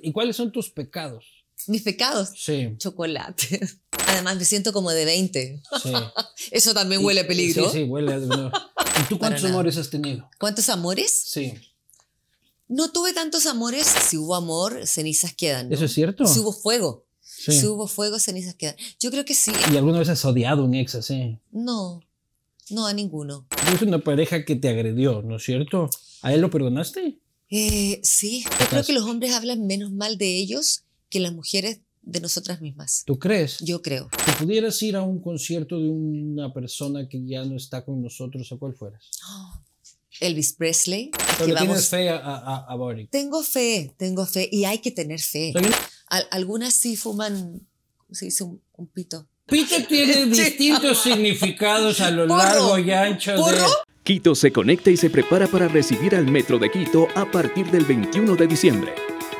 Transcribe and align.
¿Y 0.00 0.12
cuáles 0.12 0.36
son 0.36 0.52
tus 0.52 0.70
pecados? 0.70 1.24
Mis 1.66 1.82
pecados. 1.82 2.30
Sí. 2.34 2.74
Chocolate. 2.78 3.60
Además, 4.08 4.36
me 4.36 4.44
siento 4.44 4.72
como 4.72 4.90
de 4.90 5.04
20. 5.04 5.62
Sí. 5.82 5.92
Eso 6.50 6.74
también 6.74 7.04
huele 7.04 7.20
a 7.20 7.26
peligro. 7.26 7.70
Sí, 7.70 7.78
sí, 7.78 7.84
huele 7.84 8.14
a... 8.14 8.18
no. 8.18 8.48
¿Y 9.00 9.08
tú 9.08 9.18
cuántos 9.18 9.44
amores 9.44 9.76
has 9.76 9.90
tenido? 9.90 10.28
¿Cuántos 10.38 10.68
amores? 10.68 11.12
Sí. 11.26 11.54
No 12.68 12.90
tuve 12.90 13.12
tantos 13.12 13.46
amores. 13.46 13.86
Si 13.86 14.16
hubo 14.16 14.34
amor, 14.34 14.86
cenizas 14.86 15.34
quedan. 15.34 15.68
¿no? 15.68 15.74
¿Eso 15.74 15.84
es 15.84 15.92
cierto? 15.92 16.26
Si 16.26 16.40
hubo 16.40 16.52
fuego. 16.52 17.06
Sí. 17.20 17.52
Si 17.52 17.66
hubo 17.66 17.86
fuego, 17.86 18.18
cenizas 18.18 18.54
quedan. 18.54 18.76
Yo 18.98 19.10
creo 19.10 19.24
que 19.24 19.34
sí. 19.34 19.52
¿Y 19.72 19.76
alguna 19.76 19.98
vez 19.98 20.08
has 20.08 20.24
odiado 20.24 20.62
a 20.62 20.64
un 20.64 20.74
ex 20.74 20.94
así? 20.94 21.38
No. 21.50 22.02
No 22.70 22.86
a 22.86 22.92
ninguno. 22.92 23.46
Es 23.72 23.82
una 23.82 23.98
pareja 23.98 24.44
que 24.44 24.56
te 24.56 24.68
agredió, 24.68 25.22
¿no 25.22 25.36
es 25.36 25.42
cierto? 25.42 25.90
¿A 26.22 26.32
él 26.32 26.40
lo 26.40 26.50
perdonaste? 26.50 27.18
Eh, 27.54 28.00
sí. 28.02 28.44
Yo 28.60 28.66
creo 28.70 28.84
que 28.84 28.92
los 28.94 29.04
hombres 29.04 29.32
hablan 29.32 29.66
menos 29.66 29.92
mal 29.92 30.16
de 30.16 30.38
ellos 30.38 30.84
que 31.10 31.20
las 31.20 31.32
mujeres 31.34 31.80
de 32.00 32.20
nosotras 32.20 32.60
mismas. 32.62 33.02
¿Tú 33.06 33.18
crees? 33.18 33.58
Yo 33.60 33.82
creo. 33.82 34.08
Si 34.24 34.30
pudieras 34.42 34.80
ir 34.82 34.96
a 34.96 35.02
un 35.02 35.20
concierto 35.20 35.78
de 35.78 35.88
una 35.90 36.52
persona 36.52 37.06
que 37.08 37.22
ya 37.26 37.44
no 37.44 37.56
está 37.56 37.84
con 37.84 38.02
nosotros, 38.02 38.50
¿a 38.50 38.56
cuál 38.56 38.74
fueras? 38.74 39.04
Elvis 40.20 40.52
Presley. 40.54 41.10
Pero 41.38 41.54
tienes 41.56 41.88
fe 41.88 42.08
a, 42.10 42.16
a, 42.18 42.66
a 42.68 42.74
Boric. 42.76 43.10
Tengo 43.10 43.42
fe, 43.42 43.92
tengo 43.98 44.24
fe. 44.26 44.48
Y 44.50 44.64
hay 44.64 44.78
que 44.78 44.90
tener 44.90 45.20
fe. 45.20 45.52
Al- 46.08 46.26
algunas 46.30 46.74
sí 46.74 46.96
fuman, 46.96 47.60
¿cómo 47.96 48.14
se 48.14 48.26
dice? 48.26 48.44
Un, 48.44 48.60
un 48.76 48.86
pito. 48.86 49.26
Pito 49.46 49.74
tiene 49.88 50.26
distintos 50.34 50.98
significados 51.02 52.00
a 52.00 52.10
lo 52.10 52.26
Porro. 52.26 52.38
largo 52.38 52.78
y 52.78 52.90
ancho 52.92 53.32
de... 53.32 53.66
Quito 54.04 54.34
se 54.34 54.50
conecta 54.50 54.90
y 54.90 54.96
se 54.96 55.10
prepara 55.10 55.46
para 55.46 55.68
recibir 55.68 56.16
al 56.16 56.26
Metro 56.28 56.58
de 56.58 56.72
Quito 56.72 57.06
a 57.14 57.24
partir 57.24 57.70
del 57.70 57.84
21 57.84 58.34
de 58.34 58.48
diciembre. 58.48 58.92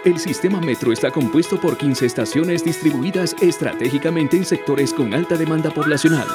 El 0.05 0.21
sistema 0.21 0.61
Metro 0.61 0.93
está 0.93 1.11
compuesto 1.11 1.61
por 1.61 1.77
15 1.77 2.07
estaciones 2.07 2.65
distribuidas 2.65 3.35
estratégicamente 3.41 4.37
en 4.37 4.45
sectores 4.45 4.95
con 4.95 5.15
alta 5.15 5.37
demanda 5.37 5.71
poblacional. 5.71 6.29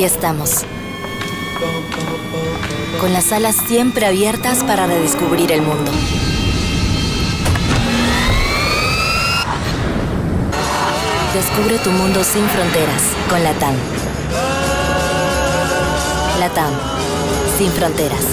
Aquí 0.00 0.06
estamos. 0.06 0.64
Con 3.02 3.12
las 3.12 3.32
alas 3.32 3.54
siempre 3.54 4.06
abiertas 4.06 4.64
para 4.64 4.86
redescubrir 4.86 5.52
el 5.52 5.60
mundo. 5.60 5.92
Descubre 11.34 11.76
tu 11.80 11.90
mundo 11.90 12.24
sin 12.24 12.48
fronteras 12.48 13.02
con 13.28 13.44
Latam. 13.44 13.74
Latam, 16.38 16.72
sin 17.58 17.70
fronteras. 17.70 18.24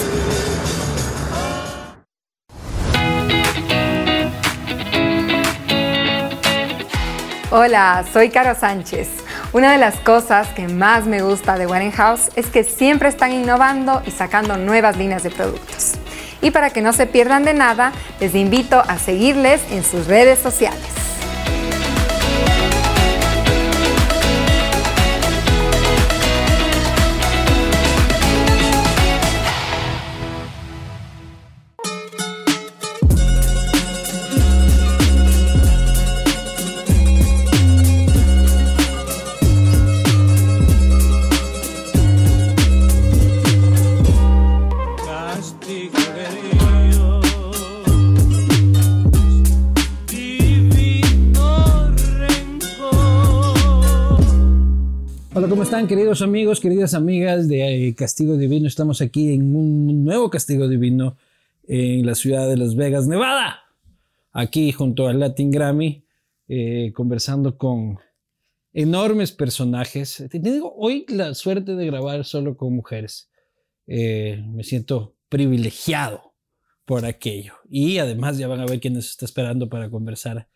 Hola, 7.52 8.06
soy 8.14 8.30
Caro 8.30 8.58
Sánchez. 8.58 9.10
Una 9.54 9.72
de 9.72 9.78
las 9.78 9.96
cosas 9.96 10.50
que 10.50 10.68
más 10.68 11.06
me 11.06 11.22
gusta 11.22 11.58
de 11.58 11.68
Warenhouse 11.68 12.32
es 12.36 12.48
que 12.48 12.66
siempre 12.66 13.08
están 13.08 13.32
innovando 13.32 14.02
y 14.06 14.12
sacando 14.12 14.58
nuevas 14.58 14.98
líneas 14.98 15.24
de 15.24 15.30
productos. 15.30 15.94
Y 16.42 16.52
para 16.52 16.70
que 16.70 16.82
no 16.82 16.92
se 16.92 17.08
pierdan 17.08 17.46
de 17.46 17.54
nada, 17.54 17.94
les 18.20 18.36
invito 18.36 18.84
a 18.86 19.00
seguirles 19.00 19.62
en 19.72 19.86
sus 19.86 20.08
redes 20.08 20.40
sociales. 20.40 21.07
Están 55.78 55.88
queridos 55.90 56.24
amigos, 56.24 56.60
queridas 56.60 56.96
amigas 56.96 57.48
de 57.48 57.90
eh, 57.90 57.94
Castigo 57.94 58.36
Divino? 58.36 58.68
Estamos 58.68 59.00
aquí 59.00 59.32
en 59.32 59.56
un 59.56 60.04
nuevo 60.04 60.32
Castigo 60.32 60.68
Divino 60.68 61.18
en 61.68 62.04
la 62.04 62.16
ciudad 62.16 62.50
de 62.50 62.58
Las 62.58 62.76
Vegas, 62.76 63.06
Nevada. 63.06 63.60
Aquí 64.32 64.72
junto 64.72 65.08
al 65.08 65.20
Latin 65.20 65.52
Grammy, 65.52 66.04
eh, 66.48 66.92
conversando 66.96 67.60
con 67.60 68.00
enormes 68.74 69.32
personajes. 69.32 70.26
Tengo 70.32 70.74
hoy 70.76 71.06
la 71.10 71.36
suerte 71.36 71.76
de 71.76 71.86
grabar 71.86 72.26
solo 72.26 72.58
con 72.58 72.74
mujeres. 72.74 73.30
Eh, 73.86 74.44
me 74.48 74.64
siento 74.64 75.16
privilegiado 75.30 76.34
por 76.86 77.06
aquello. 77.06 77.54
Y 77.70 78.00
además 78.00 78.40
ya 78.40 78.48
van 78.48 78.62
a 78.62 78.66
ver 78.66 78.80
quién 78.80 78.96
nos 78.96 79.12
está 79.12 79.26
esperando 79.26 79.70
para 79.70 79.92
conversar 79.92 80.48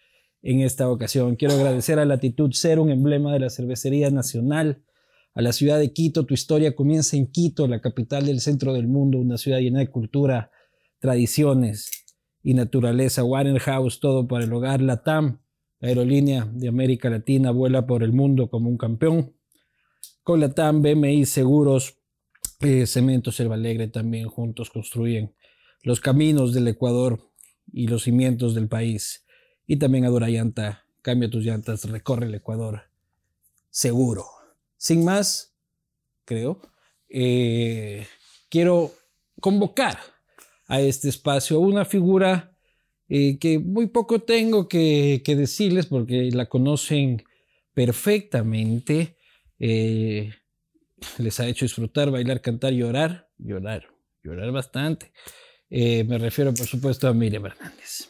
en 0.41 0.61
esta 0.61 0.89
ocasión. 0.89 1.35
Quiero 1.35 1.53
agradecer 1.53 1.99
a 1.99 2.05
Latitud 2.05 2.49
Cero, 2.55 2.81
un 2.81 2.89
emblema 2.89 3.31
de 3.33 3.41
la 3.41 3.51
cervecería 3.51 4.09
nacional, 4.09 4.81
a 5.33 5.41
la 5.41 5.53
ciudad 5.53 5.79
de 5.79 5.93
Quito. 5.93 6.25
Tu 6.25 6.33
historia 6.33 6.75
comienza 6.75 7.17
en 7.17 7.31
Quito, 7.31 7.67
la 7.67 7.81
capital 7.81 8.25
del 8.25 8.39
centro 8.39 8.73
del 8.73 8.87
mundo, 8.87 9.19
una 9.19 9.37
ciudad 9.37 9.59
llena 9.59 9.79
de 9.79 9.89
cultura, 9.89 10.51
tradiciones 10.99 11.89
y 12.43 12.53
naturaleza. 12.53 13.23
Warenhouse, 13.23 13.99
todo 13.99 14.27
para 14.27 14.45
el 14.45 14.53
hogar. 14.53 14.81
Latam, 14.81 15.41
la 15.79 15.89
aerolínea 15.89 16.49
de 16.51 16.67
América 16.67 17.09
Latina, 17.09 17.51
vuela 17.51 17.85
por 17.85 18.03
el 18.03 18.13
mundo 18.13 18.49
como 18.49 18.69
un 18.69 18.77
campeón. 18.77 19.33
Con 20.23 20.39
Latam, 20.39 20.81
BMI 20.81 21.25
Seguros, 21.25 21.97
eh, 22.59 22.85
Cemento 22.85 23.31
Selva 23.31 23.55
Alegre 23.55 23.87
también 23.87 24.27
juntos 24.27 24.69
construyen 24.69 25.33
los 25.83 25.99
caminos 25.99 26.53
del 26.53 26.67
Ecuador 26.67 27.31
y 27.73 27.87
los 27.87 28.03
cimientos 28.03 28.53
del 28.53 28.67
país. 28.67 29.25
Y 29.65 29.77
también 29.77 30.05
Adora 30.05 30.29
Llanta, 30.29 30.85
cambia 31.01 31.29
tus 31.29 31.43
llantas, 31.43 31.85
recorre 31.85 32.27
el 32.27 32.35
Ecuador 32.35 32.91
seguro. 33.71 34.40
Sin 34.81 35.05
más, 35.05 35.55
creo, 36.25 36.59
eh, 37.07 38.07
quiero 38.49 38.91
convocar 39.39 39.99
a 40.67 40.81
este 40.81 41.07
espacio 41.07 41.59
una 41.59 41.85
figura 41.85 42.57
eh, 43.07 43.37
que 43.37 43.59
muy 43.59 43.85
poco 43.89 44.23
tengo 44.23 44.67
que, 44.67 45.21
decirles 45.23 45.85
porque 45.85 46.31
la 46.31 46.47
conocen 46.47 47.23
perfectamente. 47.75 49.17
eh, 49.59 50.33
les 51.19 51.39
ha 51.39 51.47
hecho 51.47 51.65
disfrutar, 51.65 52.09
bailar, 52.09 52.41
cantar, 52.41 52.73
llorar, 52.73 53.29
llorar, 53.37 53.87
llorar 54.23 54.51
bastante. 54.51 55.11
Me 55.69 56.17
refiero, 56.17 56.55
por 56.55 56.65
supuesto, 56.65 57.07
a 57.07 57.13
Miriam 57.13 57.45
Hernández. 57.45 58.09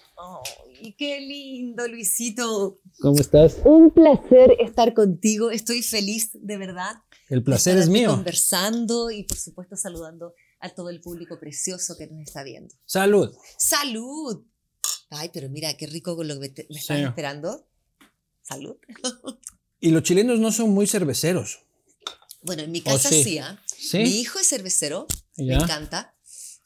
¡Ay, 0.83 0.93
qué 0.97 1.19
lindo, 1.21 1.87
Luisito! 1.87 2.79
¿Cómo 3.01 3.19
estás? 3.19 3.57
Un 3.65 3.91
placer 3.93 4.55
estar 4.59 4.93
contigo. 4.93 5.51
Estoy 5.51 5.83
feliz, 5.83 6.31
de 6.33 6.57
verdad. 6.57 6.95
El 7.29 7.43
placer 7.43 7.73
estar 7.77 7.83
es 7.83 7.89
mío. 7.89 8.09
Conversando 8.09 9.11
y, 9.11 9.23
por 9.23 9.37
supuesto, 9.37 9.75
saludando 9.75 10.33
a 10.59 10.69
todo 10.69 10.89
el 10.89 10.99
público 11.01 11.39
precioso 11.39 11.95
que 11.97 12.07
nos 12.07 12.21
está 12.27 12.43
viendo. 12.43 12.73
Salud. 12.85 13.31
¡Salud! 13.57 14.43
Ay, 15.11 15.29
pero 15.33 15.49
mira, 15.49 15.75
qué 15.75 15.85
rico 15.87 16.15
con 16.15 16.27
lo 16.27 16.35
que 16.35 16.39
me 16.39 16.45
estás 16.47 16.97
Sí. 16.97 17.03
esperando. 17.03 17.67
¡Salud! 18.41 18.75
Y 19.79 19.91
los 19.91 20.03
chilenos 20.03 20.39
no 20.39 20.51
son 20.51 20.71
muy 20.71 20.87
cerveceros. 20.87 21.59
Bueno, 22.43 22.63
en 22.63 22.71
mi 22.71 22.79
¿O 22.79 22.83
casa 22.83 23.09
sí? 23.09 23.23
sí, 23.23 23.37
¿ah? 23.37 23.61
¿Sí? 23.67 23.99
Mi 23.99 24.19
hijo 24.19 24.39
es 24.39 24.47
cervecero, 24.47 25.05
Ya. 25.37 25.57
me 25.57 25.63
encanta, 25.63 26.15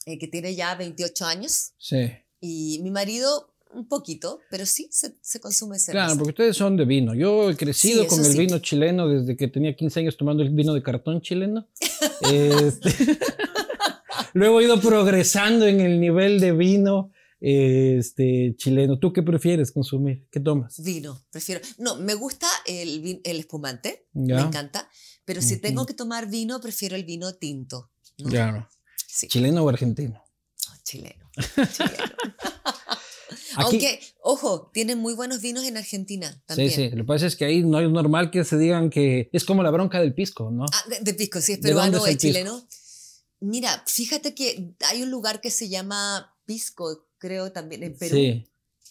eh, 0.06 0.18
que 0.18 0.26
tiene 0.26 0.54
ya 0.54 0.74
28 0.74 1.26
años. 1.26 1.72
Sí. 1.78 2.10
Y 2.40 2.80
mi 2.82 2.90
marido, 2.90 3.54
un 3.76 3.86
poquito, 3.88 4.40
pero 4.50 4.66
sí 4.66 4.88
se, 4.90 5.16
se 5.20 5.38
consume 5.40 5.78
cerveza. 5.78 6.06
Claro, 6.06 6.18
porque 6.18 6.30
ustedes 6.30 6.56
son 6.56 6.76
de 6.76 6.84
vino. 6.84 7.14
Yo 7.14 7.50
he 7.50 7.56
crecido 7.56 8.02
Sí, 8.02 8.08
con 8.08 8.24
el 8.24 8.32
sí. 8.32 8.38
vino 8.38 8.58
chileno 8.58 9.08
desde 9.08 9.36
que 9.36 9.48
tenía 9.48 9.74
15 9.76 10.00
años 10.00 10.16
tomando 10.16 10.42
el 10.42 10.50
vino 10.50 10.72
de 10.74 10.82
cartón 10.82 11.20
chileno. 11.20 11.68
Este, 12.32 12.90
Luego 14.32 14.60
he 14.60 14.64
ido 14.64 14.80
progresando 14.80 15.66
en 15.66 15.80
el 15.80 16.00
nivel 16.00 16.40
de 16.40 16.52
vino 16.52 17.12
este, 17.40 18.54
chileno. 18.56 18.98
¿Tú 18.98 19.12
qué 19.12 19.22
prefieres 19.22 19.70
consumir? 19.72 20.26
¿Qué 20.30 20.40
tomas? 20.40 20.82
Vino, 20.82 21.18
prefiero. 21.30 21.60
No, 21.78 21.96
me 21.96 22.14
gusta 22.14 22.46
el, 22.66 23.20
el 23.22 23.38
espumante, 23.40 24.06
Ya. 24.12 24.36
me 24.36 24.42
encanta, 24.42 24.88
pero 25.24 25.42
si 25.42 25.58
tengo 25.58 25.84
que 25.86 25.94
tomar 25.94 26.28
vino, 26.28 26.60
prefiero 26.60 26.96
el 26.96 27.04
vino 27.04 27.34
tinto. 27.34 27.90
¿no? 28.18 28.28
Claro. 28.30 28.68
Sí, 29.06 29.28
¿Chileno 29.28 29.62
o 29.64 29.68
argentino? 29.68 30.22
chileno. 30.84 31.30
chileno. 31.72 32.04
Aunque, 33.56 34.00
ojo, 34.20 34.70
tienen 34.72 34.98
muy 34.98 35.14
buenos 35.14 35.40
vinos 35.40 35.64
en 35.64 35.76
Argentina 35.76 36.42
también. 36.46 36.70
Sí, 36.70 36.76
sí. 36.76 36.90
Lo 36.90 36.98
que 36.98 37.04
pasa 37.04 37.26
es 37.26 37.36
que 37.36 37.44
ahí 37.44 37.62
no 37.62 37.80
es 37.80 37.90
normal 37.90 38.30
que 38.30 38.44
se 38.44 38.56
digan 38.58 38.90
que 38.90 39.28
es 39.32 39.44
como 39.44 39.62
la 39.62 39.70
bronca 39.70 40.00
del 40.00 40.14
pisco, 40.14 40.50
¿no? 40.50 40.64
Ah, 40.72 40.84
de, 40.88 41.00
de 41.00 41.14
pisco, 41.14 41.40
si 41.40 41.52
es 41.54 41.60
¿De 41.60 41.72
dónde 41.72 41.90
peruano 41.92 42.06
es 42.06 42.16
chileno. 42.18 42.66
Mira, 43.40 43.82
fíjate 43.86 44.34
que 44.34 44.74
hay 44.88 45.02
un 45.02 45.10
lugar 45.10 45.40
que 45.40 45.50
se 45.50 45.68
llama 45.68 46.34
Pisco, 46.46 47.06
creo 47.18 47.52
también 47.52 47.82
en 47.82 47.96
Perú. 47.98 48.16
Sí, 48.16 48.48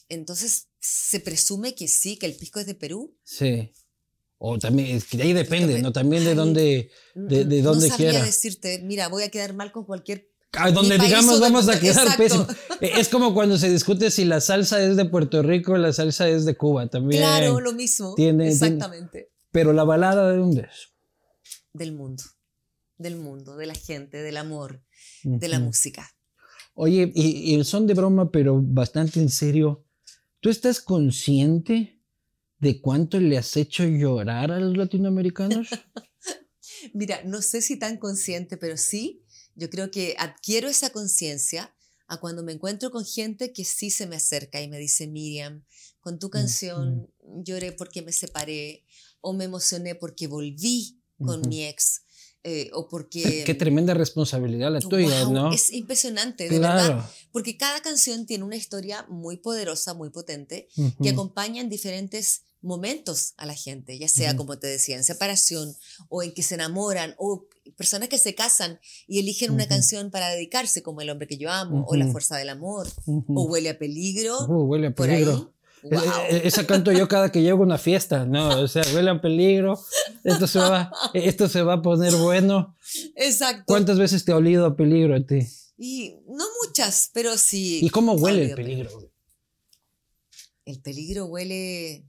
Entonces 0.10 0.68
se 0.80 1.20
presume 1.20 1.74
que 1.74 1.88
sí, 1.88 2.18
que 2.18 2.26
el 2.28 2.36
pisco 2.36 2.60
es 2.60 2.66
de 2.66 2.76
Perú. 2.76 3.18
sí. 3.24 3.72
O 4.38 4.60
también, 4.60 4.98
es 4.98 5.06
que 5.06 5.20
ahí 5.22 5.32
depende, 5.32 5.82
¿no? 5.82 5.94
También 5.94 6.26
de 6.26 6.36
dónde, 6.36 6.92
de, 7.16 7.46
de 7.46 7.62
no 7.62 7.70
dónde 7.72 7.88
sabría 7.88 8.10
quiera. 8.12 8.26
decirte, 8.26 8.80
mira, 8.84 9.08
voy 9.08 9.24
a 9.24 9.30
quedar 9.30 9.54
mal 9.54 9.72
con 9.72 9.86
cualquier 9.86 10.30
A 10.57 10.72
donde 10.72 10.98
digamos 10.98 11.40
vamos 11.40 11.68
a 11.69 11.80
quedar 11.80 12.07
Exacto. 12.07 12.24
pésimo. 12.24 12.48
Eh, 12.81 12.92
Es 12.98 13.10
como 13.10 13.34
cuando 13.34 13.57
se 13.57 13.69
discute 13.69 14.12
si 14.12 14.25
la 14.25 14.42
salsa 14.42 14.81
es 14.84 14.96
de 14.98 15.06
Puerto 15.06 15.42
Rico 15.42 15.74
o 15.74 15.78
la 15.78 15.94
salsa 15.94 16.28
es 16.30 16.46
de 16.46 16.56
Cuba 16.56 16.88
también. 16.88 17.22
Claro, 17.22 17.60
lo 17.60 17.74
mismo. 17.74 18.13
Tiene- 18.16 18.50
Exactamente. 18.50 19.31
Pero 19.52 19.72
la 19.74 19.84
balada 19.84 20.31
de 20.31 20.38
dónde 20.38 20.62
es? 20.62 20.90
Del 21.74 21.94
mundo. 21.94 22.24
Del 22.98 23.16
mundo, 23.18 23.56
de 23.57 23.66
la 23.66 23.75
gente, 23.75 24.18
del 24.22 24.38
amor, 24.38 24.81
de 25.24 25.48
la 25.48 25.60
música. 25.60 26.10
Oye, 26.74 27.12
y, 27.16 27.56
y 27.56 27.63
son 27.63 27.88
de 27.88 27.94
broma, 27.94 28.31
pero 28.31 28.60
bastante 28.62 29.19
en 29.19 29.30
serio. 29.30 29.84
¿Tú 30.42 30.50
estás 30.50 30.80
consciente 30.81 32.00
de 32.60 32.80
cuánto 32.81 33.19
le 33.19 33.38
has 33.38 33.56
hecho 33.58 33.84
llorar 33.86 34.51
a 34.51 34.60
los 34.60 34.78
latinoamericanos? 34.78 35.68
Mira, 36.94 37.22
no 37.25 37.42
sé 37.42 37.62
si 37.62 37.78
tan 37.78 37.98
consciente, 37.98 38.58
pero 38.58 38.78
sí, 38.78 39.24
yo 39.56 39.69
creo 39.69 39.92
que 39.92 40.16
adquiero 40.19 40.68
esa 40.68 40.92
conciencia 40.92 41.74
a 42.07 42.19
cuando 42.19 42.44
me 42.44 42.54
encuentro 42.54 42.92
con 42.92 43.04
gente 43.06 43.52
que 43.52 43.66
sí 43.66 43.90
se 43.90 44.06
me 44.06 44.18
acerca 44.18 44.62
y 44.62 44.68
me 44.68 44.78
dice, 44.78 45.07
Miriam, 45.07 45.63
con 46.02 46.19
tu 46.19 46.30
canción 46.30 47.10
lloré 47.44 47.72
porque 47.72 48.02
me 48.02 48.12
separé 48.12 48.86
o 49.22 49.34
me 49.34 49.46
emocioné 49.46 49.96
porque 49.96 50.28
volví 50.28 51.00
con 51.18 51.48
mi 51.48 51.66
ex 51.66 52.04
eh, 52.44 52.69
o 52.74 52.88
porque... 52.88 53.24
Qué, 53.24 53.44
qué 53.44 53.56
tremenda 53.56 53.96
responsabilidad 53.96 54.72
la 54.72 54.80
tuya, 54.80 55.24
Guau, 55.24 55.34
¿no? 55.34 55.52
Es 55.52 55.74
impresionante, 55.74 56.48
de 56.48 56.60
verdad. 56.60 56.86
claro. 56.86 57.10
Porque 57.31 57.58
cada 57.58 57.81
canción 57.81 58.28
tiene 58.28 58.44
una 58.44 58.56
historia 58.56 59.04
muy 59.10 59.38
poderosa, 59.38 59.96
muy 59.96 60.12
potente, 60.12 60.68
que 60.75 60.81
Ujú. 60.81 61.10
acompaña 61.10 61.62
en 61.62 61.69
diferentes 61.69 62.44
momentos 62.65 63.33
a 63.38 63.45
la 63.45 63.53
gente, 63.56 63.97
ya 63.97 64.07
sea, 64.09 64.35
como 64.35 64.57
te 64.59 64.67
decía, 64.67 64.97
en 64.97 65.03
separación 65.03 65.75
o 66.09 66.23
en 66.23 66.33
que 66.33 66.44
se 66.44 66.56
enamoran 66.56 67.15
o 67.17 67.45
personas 67.77 68.09
que 68.09 68.17
se 68.17 68.35
casan 68.35 68.79
y 69.07 69.19
eligen 69.19 69.51
una 69.51 69.67
canción 69.67 70.12
para 70.12 70.29
dedicarse, 70.29 70.83
como 70.83 71.01
El 71.01 71.09
hombre 71.09 71.27
que 71.27 71.38
yo 71.38 71.51
amo 71.51 71.85
o 71.88 71.95
La 71.95 72.07
fuerza 72.07 72.38
del 72.38 72.50
amor 72.50 72.88
o 73.06 73.44
Huele 73.44 73.69
a 73.69 73.77
peligro. 73.79 74.45
Huele 74.47 74.88
a 74.88 74.91
por 74.95 75.09
ahí. 75.09 75.23
peligro. 75.23 75.51
Eh, 75.51 75.51
Wow. 75.88 76.01
eh, 76.31 76.41
Esa 76.45 76.65
canto 76.65 76.91
yo 76.91 77.07
cada 77.07 77.31
que 77.31 77.44
llego 77.44 77.59
a 77.59 77.65
una 77.67 77.77
fiesta, 77.77 78.25
¿no? 78.25 78.59
O 78.62 78.67
sea, 78.67 78.81
huele 78.95 79.12
a 79.12 79.21
peligro. 79.21 79.79
Esto 80.23 80.47
se 80.47 80.57
va, 80.57 80.91
esto 81.13 81.47
se 81.47 81.62
va 81.62 81.73
a 81.75 81.81
poner 81.83 82.15
bueno. 82.15 82.75
Exacto. 83.15 83.65
¿Cuántas 83.67 84.00
veces 84.00 84.25
te 84.25 84.31
ha 84.31 84.35
olido 84.38 84.65
a 84.65 84.75
peligro 84.75 85.15
a 85.15 85.23
ti? 85.23 85.41
Y 85.77 86.15
no 86.27 86.44
muchas, 86.65 87.12
pero 87.13 87.38
sí. 87.38 87.81
¿Y 87.83 87.89
cómo 87.89 88.13
huele 88.13 88.45
el 88.45 88.56
peligro? 88.56 89.12
El 90.65 90.81
peligro 90.81 91.25
huele. 91.27 92.06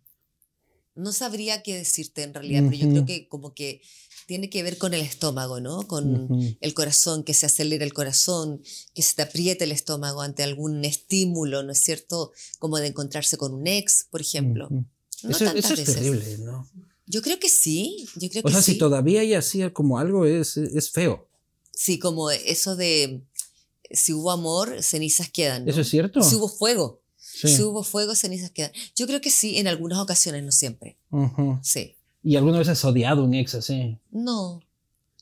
No 0.96 1.12
sabría 1.12 1.62
qué 1.62 1.74
decirte 1.76 2.22
en 2.22 2.34
realidad, 2.34 2.62
pero 2.64 2.76
yo 2.76 2.88
creo 2.88 3.06
que 3.06 3.28
como 3.28 3.54
que 3.54 3.82
tiene 4.26 4.50
que 4.50 4.62
ver 4.62 4.76
con 4.78 4.92
el 4.94 5.02
estómago, 5.02 5.60
¿no? 5.60 5.86
Con 5.86 6.56
el 6.60 6.74
corazón, 6.74 7.22
que 7.22 7.34
se 7.34 7.46
acelera 7.46 7.84
el 7.84 7.92
corazón, 7.92 8.62
que 8.94 9.02
se 9.02 9.14
te 9.14 9.22
aprieta 9.22 9.64
el 9.64 9.72
estómago 9.72 10.22
ante 10.22 10.42
algún 10.42 10.84
estímulo, 10.84 11.62
¿no 11.62 11.72
es 11.72 11.78
cierto? 11.80 12.32
Como 12.58 12.78
de 12.78 12.88
encontrarse 12.88 13.36
con 13.36 13.54
un 13.54 13.66
ex, 13.66 14.06
por 14.10 14.20
ejemplo. 14.20 14.68
No 14.70 15.30
eso, 15.30 15.44
tantas 15.44 15.64
eso 15.70 15.74
es 15.74 15.80
veces. 15.80 15.94
terrible, 15.94 16.38
¿no? 16.38 16.68
Yo 17.06 17.22
creo 17.22 17.38
que 17.38 17.48
sí, 17.48 18.08
yo 18.16 18.28
creo 18.28 18.42
O 18.42 18.46
que 18.48 18.52
sea, 18.52 18.62
sí. 18.62 18.72
si 18.72 18.78
todavía 18.78 19.20
hay 19.20 19.34
así 19.34 19.60
como 19.70 19.98
algo, 19.98 20.26
es, 20.26 20.56
es 20.56 20.90
feo. 20.90 21.28
Sí, 21.72 21.98
como 22.00 22.30
eso 22.32 22.74
de 22.74 23.22
si 23.90 24.12
hubo 24.12 24.32
amor, 24.32 24.82
cenizas 24.82 25.30
quedan. 25.30 25.64
¿no? 25.64 25.70
¿Eso 25.70 25.82
es 25.82 25.88
cierto? 25.88 26.20
Si 26.22 26.34
hubo 26.34 26.48
fuego, 26.48 27.00
Sí. 27.36 27.48
si 27.48 27.62
hubo 27.62 27.82
fuego, 27.82 28.14
cenizas 28.14 28.50
quedan. 28.50 28.72
Yo 28.94 29.06
creo 29.06 29.20
que 29.20 29.30
sí, 29.30 29.58
en 29.58 29.68
algunas 29.68 29.98
ocasiones, 29.98 30.42
no 30.42 30.52
siempre. 30.52 30.96
Sí. 31.62 31.96
¿Y 32.22 32.36
alguna 32.36 32.58
vez 32.58 32.68
has 32.68 32.84
odiado 32.84 33.20
a 33.20 33.24
un 33.24 33.34
ex 33.34 33.54
así? 33.54 33.98
No, 34.10 34.62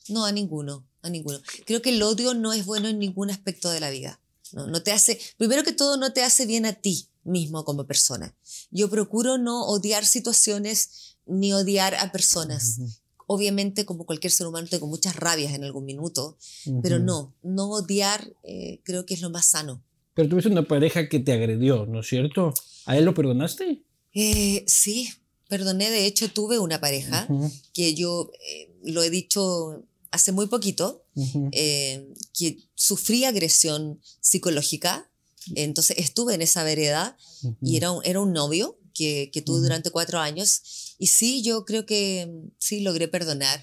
no 0.07 0.25
a 0.25 0.31
ninguno, 0.31 0.85
a 1.01 1.09
ninguno. 1.09 1.39
Creo 1.65 1.81
que 1.81 1.89
el 1.89 2.01
odio 2.01 2.33
no 2.33 2.53
es 2.53 2.65
bueno 2.65 2.87
en 2.87 2.99
ningún 2.99 3.31
aspecto 3.31 3.69
de 3.69 3.81
la 3.81 3.89
vida. 3.89 4.19
No, 4.53 4.67
no 4.67 4.81
te 4.81 4.93
hace, 4.93 5.19
primero 5.37 5.63
que 5.63 5.73
todo, 5.73 5.97
no 5.97 6.13
te 6.13 6.23
hace 6.23 6.45
bien 6.45 6.65
a 6.65 6.73
ti 6.73 7.09
mismo 7.25 7.65
como 7.65 7.85
persona. 7.85 8.33
Yo 8.71 8.89
procuro 8.89 9.37
no 9.37 9.65
odiar 9.65 10.05
situaciones 10.05 11.17
ni 11.25 11.51
odiar 11.51 11.95
a 11.95 12.11
personas. 12.11 12.79
Obviamente, 13.27 13.85
como 13.85 14.05
cualquier 14.05 14.31
ser 14.31 14.47
humano, 14.47 14.67
tengo 14.69 14.87
muchas 14.87 15.15
rabias 15.15 15.53
en 15.53 15.63
algún 15.63 15.83
minuto, 15.85 16.37
pero 16.81 16.99
no, 16.99 17.33
no 17.43 17.69
odiar 17.71 18.33
eh, 18.43 18.79
creo 18.83 19.05
que 19.05 19.15
es 19.15 19.21
lo 19.21 19.29
más 19.29 19.47
sano. 19.47 19.83
Pero 20.15 20.29
tuviste 20.29 20.49
una 20.49 20.63
pareja 20.63 21.07
que 21.09 21.19
te 21.19 21.33
agredió, 21.33 21.85
¿no 21.85 21.99
es 21.99 22.07
cierto? 22.07 22.53
¿A 22.85 22.97
él 22.97 23.05
lo 23.05 23.13
perdonaste? 23.13 23.83
Eh, 24.13 24.63
sí, 24.65 25.09
perdoné, 25.49 25.91
de 25.91 26.05
hecho 26.05 26.31
tuve 26.31 26.57
una 26.57 26.79
pareja 26.79 27.27
Ujú, 27.29 27.51
que 27.73 27.93
yo 27.93 28.31
eh, 28.47 28.73
lo 28.83 29.03
he 29.03 29.09
dicho 29.09 29.83
hace 30.11 30.31
muy 30.31 30.47
poquito, 30.47 31.03
ujú. 31.15 31.49
eh, 31.51 32.13
que 32.33 32.57
sufrí 32.73 33.25
agresión 33.25 33.99
psicológica, 34.21 35.09
entonces 35.53 35.97
estuve 35.99 36.33
en 36.33 36.41
esa 36.41 36.63
vereda 36.63 37.17
y 37.61 37.75
era 37.75 37.91
un, 37.91 38.03
era 38.05 38.21
un 38.21 38.31
novio 38.31 38.79
que, 38.93 39.29
que 39.31 39.41
tuve 39.41 39.59
durante 39.59 39.91
cuatro 39.91 40.19
años. 40.19 40.95
Y 40.97 41.07
sí, 41.07 41.43
yo 41.43 41.65
creo 41.65 41.85
que 41.85 42.25
mm, 42.25 42.51
sí 42.57 42.79
logré 42.79 43.07
perdonar, 43.09 43.61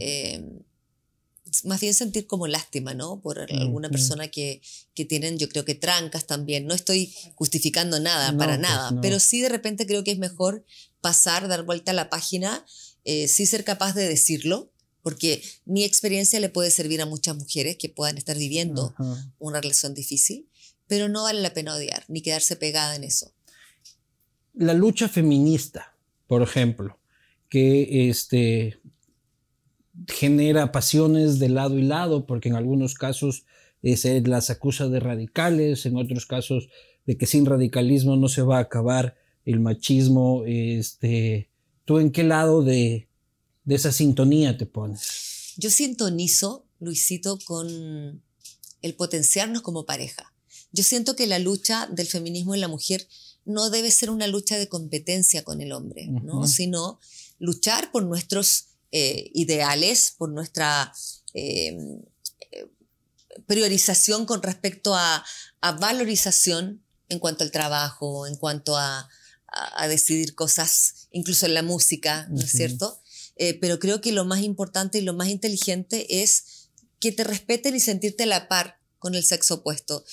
eh, 0.00 0.44
más 1.64 1.80
bien 1.80 1.94
sentir 1.94 2.26
como 2.26 2.46
lástima, 2.46 2.94
¿no? 2.94 3.20
Por 3.20 3.40
alguna 3.40 3.88
persona 3.88 4.28
que, 4.28 4.60
que 4.94 5.04
tienen, 5.04 5.38
yo 5.38 5.48
creo 5.48 5.64
que 5.64 5.74
trancas 5.74 6.26
también, 6.26 6.66
no 6.66 6.74
estoy 6.74 7.14
justificando 7.34 7.98
nada, 8.00 8.32
No, 8.32 8.38
para 8.38 8.52
pues 8.56 8.60
nada, 8.68 8.90
no. 8.90 9.00
pero 9.00 9.18
sí 9.20 9.40
de 9.40 9.48
repente 9.48 9.86
creo 9.86 10.04
que 10.04 10.12
es 10.12 10.18
mejor 10.18 10.64
pasar, 11.00 11.48
dar 11.48 11.64
vuelta 11.64 11.92
a 11.92 11.94
la 11.94 12.10
página, 12.10 12.64
eh, 13.04 13.28
sí 13.28 13.46
ser 13.46 13.64
capaz 13.64 13.94
de 13.94 14.08
decirlo, 14.08 14.72
porque 15.02 15.42
mi 15.64 15.84
experiencia 15.84 16.40
le 16.40 16.48
puede 16.48 16.70
servir 16.70 17.00
a 17.00 17.06
muchas 17.06 17.36
mujeres 17.36 17.76
que 17.76 17.88
puedan 17.88 18.18
estar 18.18 18.36
viviendo 18.36 18.92
Ajá. 18.98 19.32
una 19.38 19.60
relación 19.60 19.94
difícil, 19.94 20.48
pero 20.88 21.08
no 21.08 21.22
vale 21.22 21.40
la 21.40 21.54
pena 21.54 21.74
odiar 21.74 22.04
ni 22.08 22.22
quedarse 22.22 22.56
pegada 22.56 22.96
en 22.96 23.04
eso. 23.04 23.32
La 24.54 24.72
lucha 24.74 25.08
feminista, 25.08 25.94
por 26.26 26.42
ejemplo, 26.42 26.98
que 27.48 28.08
este, 28.08 28.80
genera 30.08 30.72
pasiones 30.72 31.38
de 31.38 31.48
lado 31.48 31.78
y 31.78 31.82
lado, 31.82 32.26
porque 32.26 32.48
en 32.48 32.56
algunos 32.56 32.94
casos 32.94 33.44
eh, 33.82 33.96
se 33.96 34.20
las 34.22 34.50
acusa 34.50 34.88
de 34.88 35.00
radicales, 35.00 35.86
en 35.86 35.96
otros 35.96 36.26
casos 36.26 36.68
de 37.06 37.16
que 37.16 37.26
sin 37.26 37.46
radicalismo 37.46 38.16
no 38.16 38.28
se 38.28 38.42
va 38.42 38.58
a 38.58 38.62
acabar 38.62 39.16
el 39.44 39.60
machismo. 39.60 40.44
Este, 40.46 41.48
¿Tú 41.84 41.98
en 41.98 42.10
qué 42.10 42.24
lado 42.24 42.62
de, 42.62 43.08
de 43.64 43.74
esa 43.74 43.92
sintonía 43.92 44.58
te 44.58 44.66
pones? 44.66 45.54
Yo 45.56 45.70
sintonizo, 45.70 46.66
Luisito, 46.80 47.38
con 47.44 48.22
el 48.82 48.94
potenciarnos 48.94 49.62
como 49.62 49.86
pareja. 49.86 50.32
Yo 50.72 50.82
siento 50.82 51.16
que 51.16 51.26
la 51.26 51.38
lucha 51.38 51.86
del 51.86 52.06
feminismo 52.06 52.54
en 52.54 52.60
la 52.60 52.68
mujer 52.68 53.08
no 53.44 53.70
debe 53.70 53.90
ser 53.90 54.10
una 54.10 54.26
lucha 54.26 54.58
de 54.58 54.68
competencia 54.68 55.44
con 55.44 55.60
el 55.60 55.72
hombre, 55.72 56.08
¿no? 56.08 56.46
Sino 56.46 56.98
luchar 57.38 57.92
por 57.92 58.04
nuestros 58.04 58.75
eh, 58.92 59.30
ideales, 59.34 60.14
por 60.16 60.30
nuestra, 60.30 60.92
eh, 61.34 61.76
eh, 62.52 62.66
priorización 63.46 64.26
con 64.26 64.42
respecto 64.42 64.94
a, 64.94 65.24
a 65.60 65.72
valorización 65.72 66.82
en 67.08 67.18
cuanto 67.18 67.44
al 67.44 67.50
trabajo, 67.52 68.26
en 68.26 68.36
cuanto 68.36 68.76
a, 68.76 69.08
a- 69.48 69.82
a 69.82 69.88
decidir 69.88 70.34
cosas, 70.34 71.08
incluso 71.10 71.46
en 71.46 71.54
la 71.54 71.62
música, 71.62 72.26
¿no 72.30 72.40
es 72.42 72.50
cierto? 72.50 73.00
Eh, 73.36 73.54
pero 73.60 73.78
creo 73.78 74.00
que 74.00 74.12
lo 74.12 74.24
más 74.24 74.40
importante 74.40 74.98
y 74.98 75.02
lo 75.02 75.12
más 75.14 75.28
inteligente 75.28 76.22
es 76.22 76.68
que 77.00 77.12
te 77.12 77.24
respeten 77.24 77.76
y 77.76 77.80
sentirte 77.80 78.22
a 78.24 78.26
la 78.26 78.48
par 78.48 78.80
con 78.98 79.14
el 79.14 79.22
sexo 79.24 79.56
opuesto. 79.56 80.04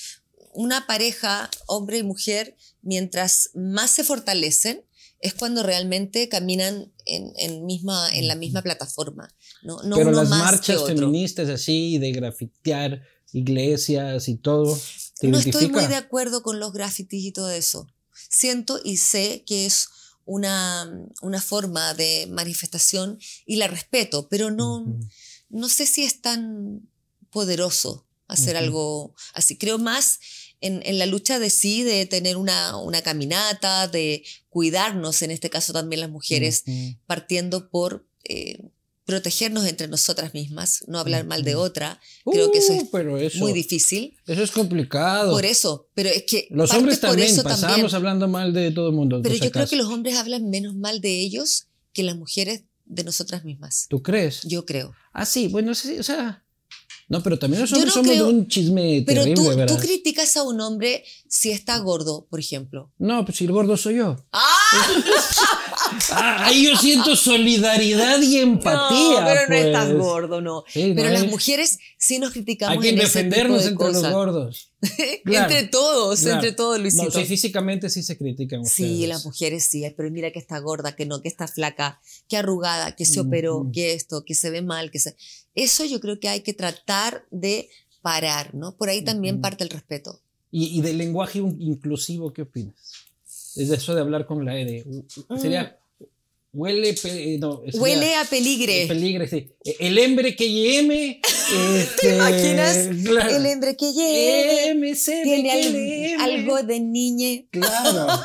Una 0.53 0.85
pareja, 0.85 1.49
hombre 1.65 1.97
y 1.97 2.03
mujer, 2.03 2.57
mientras 2.81 3.49
más 3.55 3.91
se 3.91 4.03
fortalecen, 4.03 4.85
es 5.23 5.33
cuando 5.33 5.63
realmente 5.63 6.27
caminan 6.27 6.91
en, 7.05 7.31
en 7.37 7.65
misma, 7.65 8.09
en 8.11 8.27
la 8.27 8.35
misma 8.35 8.61
plataforma. 8.61 9.33
No, 9.63 9.81
no 9.83 9.95
Pero 9.95 10.09
uno 10.09 10.19
las 10.19 10.29
más 10.29 10.39
que 10.39 10.45
marchas 10.45 10.77
otro. 10.77 10.95
feministas 10.95 11.47
así, 11.47 11.97
de 11.97 12.11
grafitear 12.11 13.01
iglesias 13.31 14.27
y 14.27 14.35
todo, 14.35 14.77
¿te 15.19 15.29
No 15.29 15.39
estoy 15.39 15.69
muy 15.69 15.87
de 15.87 15.95
acuerdo 15.95 16.43
con 16.43 16.59
los 16.59 16.73
grafitis 16.73 17.23
y 17.23 17.31
todo 17.31 17.49
eso. 17.49 17.87
Siento 18.29 18.81
y 18.83 18.97
sé 18.97 19.45
que 19.47 19.65
es 19.65 19.87
una, 20.25 20.91
una 21.21 21.41
forma 21.41 21.93
de 21.93 22.27
manifestación 22.29 23.17
y 23.45 23.55
la 23.55 23.69
respeto, 23.69 24.27
pero 24.27 24.51
no, 24.51 24.85
no 25.49 25.69
sé 25.69 25.85
si 25.85 26.03
es 26.03 26.21
tan 26.21 26.89
poderoso 27.31 28.05
hacer 28.27 28.57
algo 28.57 29.15
así. 29.33 29.57
Creo 29.57 29.77
más 29.77 30.19
en, 30.65 30.81
en 30.85 30.97
la 30.97 31.05
lucha 31.05 31.39
de 31.39 31.49
sí, 31.49 31.83
de 31.83 32.05
tener 32.05 32.37
una, 32.37 32.77
una 32.77 33.01
caminata, 33.01 33.87
de 33.87 34.23
cuidarnos, 34.49 35.21
en 35.21 35.31
este 35.31 35.49
caso 35.49 35.73
también 35.73 35.99
las 36.01 36.09
mujeres, 36.09 36.63
partiendo 37.05 37.69
por 37.69 38.05
eh, 38.23 38.59
protegernos 39.05 39.65
entre 39.65 39.87
nosotras 39.89 40.33
mismas, 40.33 40.85
no 40.87 40.97
hablar 40.99 41.25
mal 41.25 41.43
de 41.43 41.55
otra. 41.55 41.99
Creo 42.25 42.51
que 42.51 42.59
eso 42.59 42.73
Uh, 42.73 42.77
es 42.81 42.87
pero 42.91 43.17
eso, 43.17 43.39
muy 43.39 43.51
difícil. 43.51 44.15
Eso 44.25 44.41
es 44.43 44.51
complicado. 44.51 45.31
Por 45.31 45.45
eso, 45.45 45.87
pero 45.93 46.09
es 46.09 46.23
que 46.23 46.47
Los 46.49 46.71
hombres 46.71 46.99
también 47.01 47.35
pasamos 47.43 47.61
también. 47.61 47.95
hablando 47.95 48.27
mal 48.29 48.53
de 48.53 48.71
todo 48.71 48.87
el 48.89 48.95
mundo. 48.95 49.19
Pero 49.21 49.35
yo 49.35 49.51
creo 49.51 49.67
que 49.67 49.75
los 49.75 49.87
hombres 49.87 50.15
hablan 50.15 50.49
menos 50.49 50.75
mal 50.75 51.01
de 51.01 51.19
ellos 51.19 51.67
que 51.91 52.03
las 52.03 52.15
mujeres 52.15 52.63
de 52.85 53.03
nosotras 53.03 53.43
mismas. 53.43 53.87
¿Tú 53.89 54.01
crees? 54.01 54.41
Yo 54.43 54.65
creo. 54.65 54.93
Ah, 55.11 55.25
sí, 55.25 55.47
bueno, 55.47 55.75
sí, 55.75 55.99
o 55.99 56.03
sea. 56.03 56.42
No, 57.09 57.21
pero 57.21 57.37
también 57.37 57.61
hombres 57.63 57.85
no 57.85 57.91
somos 57.91 58.11
creo- 58.11 58.25
de 58.27 58.33
un 58.33 58.47
chisme 58.47 59.03
Pero 59.05 59.23
terrible, 59.23 59.43
tú, 59.43 59.51
tú 59.51 59.57
¿verdad? 59.57 59.79
criticas 59.79 60.35
a 60.37 60.43
un 60.43 60.59
hombre 60.61 61.03
si 61.27 61.51
está 61.51 61.77
gordo, 61.79 62.27
por 62.29 62.39
ejemplo. 62.39 62.91
No, 62.97 63.25
pues 63.25 63.37
si 63.37 63.45
el 63.45 63.51
gordo 63.51 63.75
soy 63.77 63.97
yo. 63.97 64.15
¡Ah! 64.31 64.41
Ah, 66.11 66.45
ahí 66.45 66.65
yo 66.65 66.75
siento 66.77 67.15
solidaridad 67.15 68.21
y 68.21 68.37
empatía. 68.37 69.21
no, 69.21 69.25
pero 69.25 69.41
no 69.41 69.47
pues. 69.47 69.65
estás 69.65 69.93
gordo, 69.93 70.41
no. 70.41 70.63
Sí, 70.67 70.93
Pero 70.95 71.07
no, 71.09 71.13
las 71.13 71.23
hay- 71.23 71.29
mujeres 71.29 71.79
sí 71.97 72.19
nos 72.19 72.31
criticamos 72.31 72.75
Hay 72.77 72.81
que 72.81 72.89
en 72.89 72.99
ese 72.99 73.05
tipo 73.05 73.13
defendernos 73.17 73.63
de 73.63 73.69
entre 73.71 73.87
los 73.87 73.95
cosas. 73.97 74.13
gordos. 74.13 74.69
Claro, 75.23 75.51
entre 75.53 75.67
todos, 75.69 76.19
claro. 76.21 76.35
entre 76.35 76.51
todos, 76.51 76.79
Luisito. 76.79 77.05
No, 77.05 77.11
sí, 77.11 77.23
físicamente 77.25 77.89
sí 77.89 78.03
se 78.03 78.17
critican 78.17 78.65
Sí, 78.65 78.83
ustedes. 78.83 79.07
las 79.09 79.25
mujeres 79.25 79.63
sí, 79.69 79.83
pero 79.95 80.11
mira 80.11 80.31
que 80.31 80.39
está 80.39 80.59
gorda, 80.59 80.95
que 80.95 81.05
no, 81.05 81.21
que 81.21 81.29
está 81.29 81.47
flaca, 81.47 82.01
que 82.27 82.35
arrugada, 82.37 82.93
que 82.95 83.05
se 83.05 83.19
operó, 83.21 83.69
que 83.73 83.93
esto, 83.93 84.23
que 84.25 84.35
se 84.35 84.49
ve 84.49 84.61
mal, 84.61 84.91
que 84.91 84.99
se... 84.99 85.15
Eso 85.55 85.85
yo 85.85 85.99
creo 86.01 86.19
que 86.19 86.27
hay 86.27 86.41
que 86.41 86.53
tratar 86.53 87.25
de 87.31 87.69
parar, 88.01 88.53
¿no? 88.53 88.75
Por 88.75 88.89
ahí 88.89 89.01
también 89.03 89.39
parte 89.39 89.63
el 89.63 89.69
respeto. 89.69 90.19
¿Y, 90.51 90.77
y 90.77 90.81
del 90.81 90.97
lenguaje 90.97 91.39
inclusivo, 91.39 92.33
¿qué 92.33 92.41
opinas? 92.41 92.75
Es 93.55 93.69
de 93.69 93.75
eso 93.75 93.93
de 93.95 94.01
hablar 94.01 94.25
con 94.25 94.43
la 94.45 94.57
E 94.59 94.65
de... 94.65 94.83
u- 94.85 95.05
u- 95.33 95.37
Sería... 95.39 95.77
Huele... 96.55 96.93
pe- 96.93 97.33
eh, 97.33 97.37
no, 97.39 97.61
sería-. 97.65 97.81
Huele 97.81 98.15
a 98.15 98.25
peligre. 98.25 98.85
Peligre, 98.87 99.27
sí. 99.27 99.49
El 99.79 99.97
hembre 99.97 100.35
que 100.35 100.51
yeme. 100.51 101.19
este, 101.75 102.09
¿Te 102.09 102.15
imaginas? 102.15 102.77
claro. 103.05 103.35
El 103.37 103.45
hombre 103.47 103.75
que 103.75 103.91
llegue 103.91 104.67
Eme, 104.69 104.95
se 104.95 105.15
ve 105.15 105.23
tiene 105.23 105.49
que 105.49 106.15
al- 106.15 106.21
algo 106.21 106.61
de 106.61 106.79
niñe. 106.79 107.47
Claro. 107.51 108.07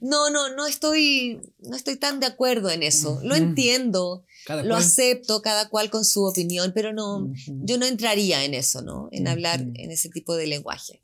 No, 0.00 0.28
no, 0.28 0.48
no 0.56 0.66
estoy, 0.66 1.38
no 1.60 1.76
estoy 1.76 1.94
tan 1.94 2.18
de 2.18 2.26
acuerdo 2.26 2.68
en 2.68 2.82
eso. 2.82 3.20
Lo 3.22 3.36
entiendo, 3.36 4.24
Cada 4.44 4.64
lo 4.64 4.70
cual. 4.70 4.82
acepto, 4.82 5.40
cada 5.40 5.68
cual 5.68 5.88
con 5.88 6.04
su 6.04 6.24
opinión, 6.24 6.72
pero 6.74 6.92
no, 6.92 7.32
yo 7.46 7.78
no 7.78 7.86
entraría 7.86 8.44
en 8.44 8.54
eso, 8.54 8.82
¿no? 8.82 9.08
En 9.12 9.28
hablar 9.28 9.60
en 9.60 9.90
ese 9.92 10.08
tipo 10.08 10.34
de 10.34 10.48
lenguaje. 10.48 11.00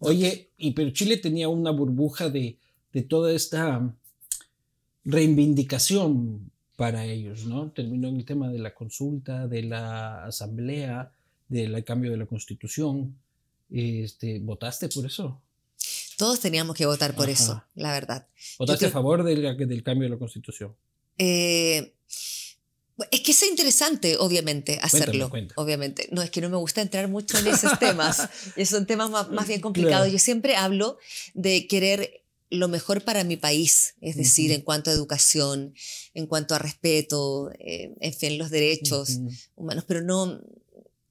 Oye, 0.00 0.50
y 0.56 0.72
pero 0.72 0.90
Chile 0.90 1.16
tenía 1.16 1.48
una 1.48 1.70
burbuja 1.70 2.28
de, 2.30 2.56
de 2.92 3.02
toda 3.02 3.32
esta 3.32 3.94
reivindicación 5.04 6.50
para 6.76 7.04
ellos, 7.04 7.44
¿no? 7.46 7.70
Terminó 7.72 8.08
en 8.08 8.16
el 8.16 8.24
tema 8.24 8.48
de 8.48 8.58
la 8.58 8.74
consulta, 8.74 9.48
de 9.48 9.62
la 9.64 10.24
asamblea, 10.26 11.10
del 11.48 11.82
cambio 11.84 12.10
de 12.10 12.16
la 12.18 12.26
constitución. 12.26 13.16
Este, 13.70 14.38
¿Votaste 14.38 14.88
por 14.88 15.04
eso? 15.06 15.40
Todos 16.16 16.40
teníamos 16.40 16.76
que 16.76 16.86
votar 16.86 17.14
por 17.14 17.24
Ajá. 17.24 17.32
eso, 17.32 17.64
la 17.74 17.92
verdad. 17.92 18.26
¿Votaste 18.58 18.80
creo- 18.86 18.90
a 18.90 18.92
favor 18.92 19.24
del, 19.24 19.56
del 19.56 19.82
cambio 19.82 20.04
de 20.08 20.10
la 20.14 20.18
constitución? 20.18 20.74
Eh, 21.16 21.92
es 23.10 23.20
que 23.20 23.32
es 23.32 23.42
interesante, 23.44 24.16
obviamente, 24.18 24.78
hacerlo. 24.82 25.30
cuéntame. 25.30 25.54
Obviamente. 25.56 26.08
No, 26.10 26.22
es 26.22 26.30
que 26.30 26.40
no 26.40 26.48
me 26.48 26.56
gusta 26.56 26.80
entrar 26.80 27.08
mucho 27.08 27.38
en 27.38 27.46
esos 27.46 27.78
temas. 27.78 28.28
son 28.66 28.86
temas 28.86 29.10
más, 29.10 29.30
más 29.30 29.46
bien 29.46 29.60
complicados. 29.60 29.98
Claro. 30.06 30.12
Yo 30.12 30.18
siempre 30.18 30.56
hablo 30.56 30.98
de 31.34 31.66
querer 31.66 32.24
lo 32.50 32.68
mejor 32.68 33.04
para 33.04 33.24
mi 33.24 33.36
país, 33.36 33.94
es 34.00 34.16
decir, 34.16 34.50
Ujú. 34.50 34.56
en 34.56 34.62
cuanto 34.62 34.90
a 34.90 34.94
educación, 34.94 35.74
en 36.14 36.26
cuanto 36.26 36.54
a 36.54 36.58
respeto, 36.58 37.50
eh, 37.58 37.94
en 38.00 38.14
fin, 38.14 38.38
los 38.38 38.50
derechos 38.50 39.10
Ujú. 39.10 39.30
humanos, 39.56 39.84
pero 39.86 40.00
no, 40.00 40.40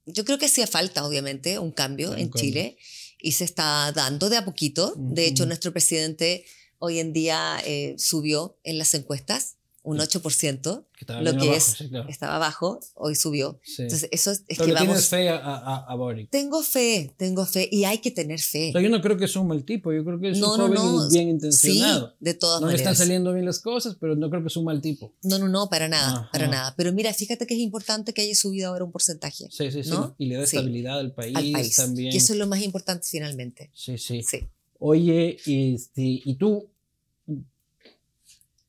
yo 0.04 0.24
creo 0.24 0.38
que 0.38 0.46
hacía 0.46 0.66
falta, 0.66 1.06
obviamente, 1.06 1.58
un 1.58 1.70
cambio 1.70 2.10
Un 2.10 2.18
en. 2.18 2.32
Chile 2.32 2.76
y 3.20 3.32
se 3.32 3.44
está 3.44 3.92
dando 3.92 4.28
de 4.30 4.36
a 4.36 4.44
poquito. 4.44 4.94
De 4.96 5.26
hecho, 5.26 5.46
nuestro 5.46 5.72
presidente 5.72 6.44
hoy 6.78 6.98
en 6.98 7.12
día 7.12 7.60
eh, 7.64 7.94
subió 7.98 8.58
en 8.64 8.78
las 8.78 8.94
encuestas 8.94 9.57
un 9.88 9.98
8%, 9.98 10.84
Que 10.98 11.04
lo 11.22 11.32
que 11.32 11.38
abajo, 11.38 11.54
es, 11.54 11.64
sí, 11.64 11.88
claro. 11.88 12.08
estaba 12.08 12.36
abajo, 12.36 12.80
hoy 12.94 13.14
subió. 13.14 13.58
Sí. 13.64 13.82
Entonces, 13.82 14.08
eso 14.12 14.30
es, 14.32 14.44
es 14.48 14.58
que 14.58 14.64
le 14.66 14.72
tienes 14.74 14.88
vamos... 14.88 15.06
fe 15.06 15.28
a, 15.28 15.36
a, 15.38 15.76
a 15.86 15.94
Boric. 15.94 16.28
Tengo 16.30 16.62
fe, 16.62 17.14
tengo 17.16 17.46
fe 17.46 17.68
y 17.70 17.84
hay 17.84 17.98
que 17.98 18.10
tener 18.10 18.40
fe. 18.40 18.70
O 18.70 18.72
sea, 18.72 18.80
yo 18.82 18.90
no 18.90 19.00
creo 19.00 19.16
que 19.16 19.24
es 19.26 19.36
un 19.36 19.46
mal 19.48 19.64
tipo, 19.64 19.92
yo 19.92 20.04
creo 20.04 20.20
que 20.20 20.30
es 20.30 20.38
No, 20.38 20.52
un 20.54 20.58
no, 20.58 20.66
joven 20.66 20.74
no. 20.74 21.08
bien 21.10 21.24
Sí, 21.24 21.30
intencionado. 21.30 22.14
de 22.20 22.34
todas 22.34 22.60
no 22.60 22.66
le 22.66 22.74
están 22.74 22.84
maneras. 22.92 22.98
saliendo 22.98 23.32
bien 23.32 23.46
las 23.46 23.60
cosas, 23.60 23.96
pero 24.00 24.16
no 24.16 24.28
creo 24.30 24.42
que 24.42 24.48
es 24.48 24.56
un 24.56 24.64
mal 24.64 24.80
tipo. 24.80 25.14
No, 25.22 25.38
no, 25.38 25.48
no, 25.48 25.68
para 25.70 25.88
nada, 25.88 26.08
Ajá. 26.20 26.28
para 26.32 26.48
nada. 26.48 26.74
Pero 26.76 26.92
mira, 26.92 27.14
fíjate 27.14 27.46
que 27.46 27.54
es 27.54 27.60
importante 27.60 28.12
que 28.12 28.22
haya 28.22 28.34
subido 28.34 28.68
ahora 28.70 28.84
un 28.84 28.92
porcentaje 28.92 29.48
Sí, 29.50 29.70
sí, 29.70 29.82
sí. 29.84 29.90
¿No? 29.90 30.14
Y 30.18 30.26
le 30.26 30.36
da 30.36 30.46
Sí. 30.46 30.56
estabilidad 30.56 30.98
al 30.98 31.12
país, 31.14 31.36
al 31.36 31.50
país. 31.52 31.76
también. 31.76 32.12
Y 32.12 32.16
eso 32.16 32.32
es 32.32 32.38
lo 32.38 32.46
más 32.46 32.60
importante 32.62 33.06
finalmente. 33.10 33.70
Sí, 33.74 33.96
sí. 33.98 34.22
Sí. 34.22 34.46
Oye, 34.80 35.36
este, 35.46 36.02
¿y 36.24 36.34
tú 36.36 36.68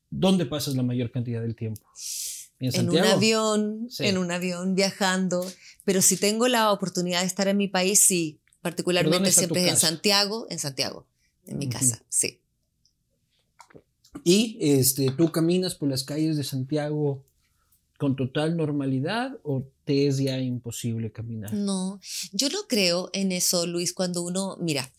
dónde 0.10 0.46
pasas 0.46 0.76
la 0.76 0.84
mayor 0.84 1.12
cantidad 1.12 1.42
del 1.42 1.56
tiempo? 1.56 1.82
¿En 2.60 2.90
un 2.90 2.98
avión, 2.98 3.88
Sí. 3.90 4.06
en 4.06 4.18
un 4.18 4.32
avión 4.32 4.76
viajando. 4.76 5.50
Pero 5.86 6.02
si 6.02 6.18
tengo 6.18 6.48
la 6.48 6.72
oportunidad 6.72 7.22
de 7.22 7.28
estar 7.28 7.48
en 7.48 7.58
mi 7.58 7.68
país, 7.68 8.00
sí. 8.02 8.40
Particularmente 8.62 9.32
siempre 9.32 9.64
es 9.66 9.72
en? 9.72 9.78
Santiago, 9.78 10.46
en 10.50 10.60
Santiago, 10.60 11.06
en 11.48 11.58
mi 11.58 11.70
casa, 11.70 12.04
sí. 12.10 12.42
¿Y 14.24 14.58
este, 14.60 15.12
tú 15.12 15.32
caminas 15.32 15.76
por 15.76 15.88
las 15.90 16.04
calles 16.04 16.36
de 16.36 16.44
Santiago 16.44 17.24
con 17.98 18.16
total 18.16 18.58
normalidad 18.58 19.38
o 19.44 19.64
te 19.86 20.08
es 20.08 20.18
ya 20.18 20.38
imposible 20.40 21.12
caminar? 21.12 21.54
No, 21.54 22.02
yo 22.34 22.50
no 22.50 22.68
creo 22.68 23.10
en 23.14 23.32
eso, 23.32 23.66
Luis, 23.66 23.94
cuando 23.94 24.22
uno, 24.22 24.58
mira, 24.60 24.92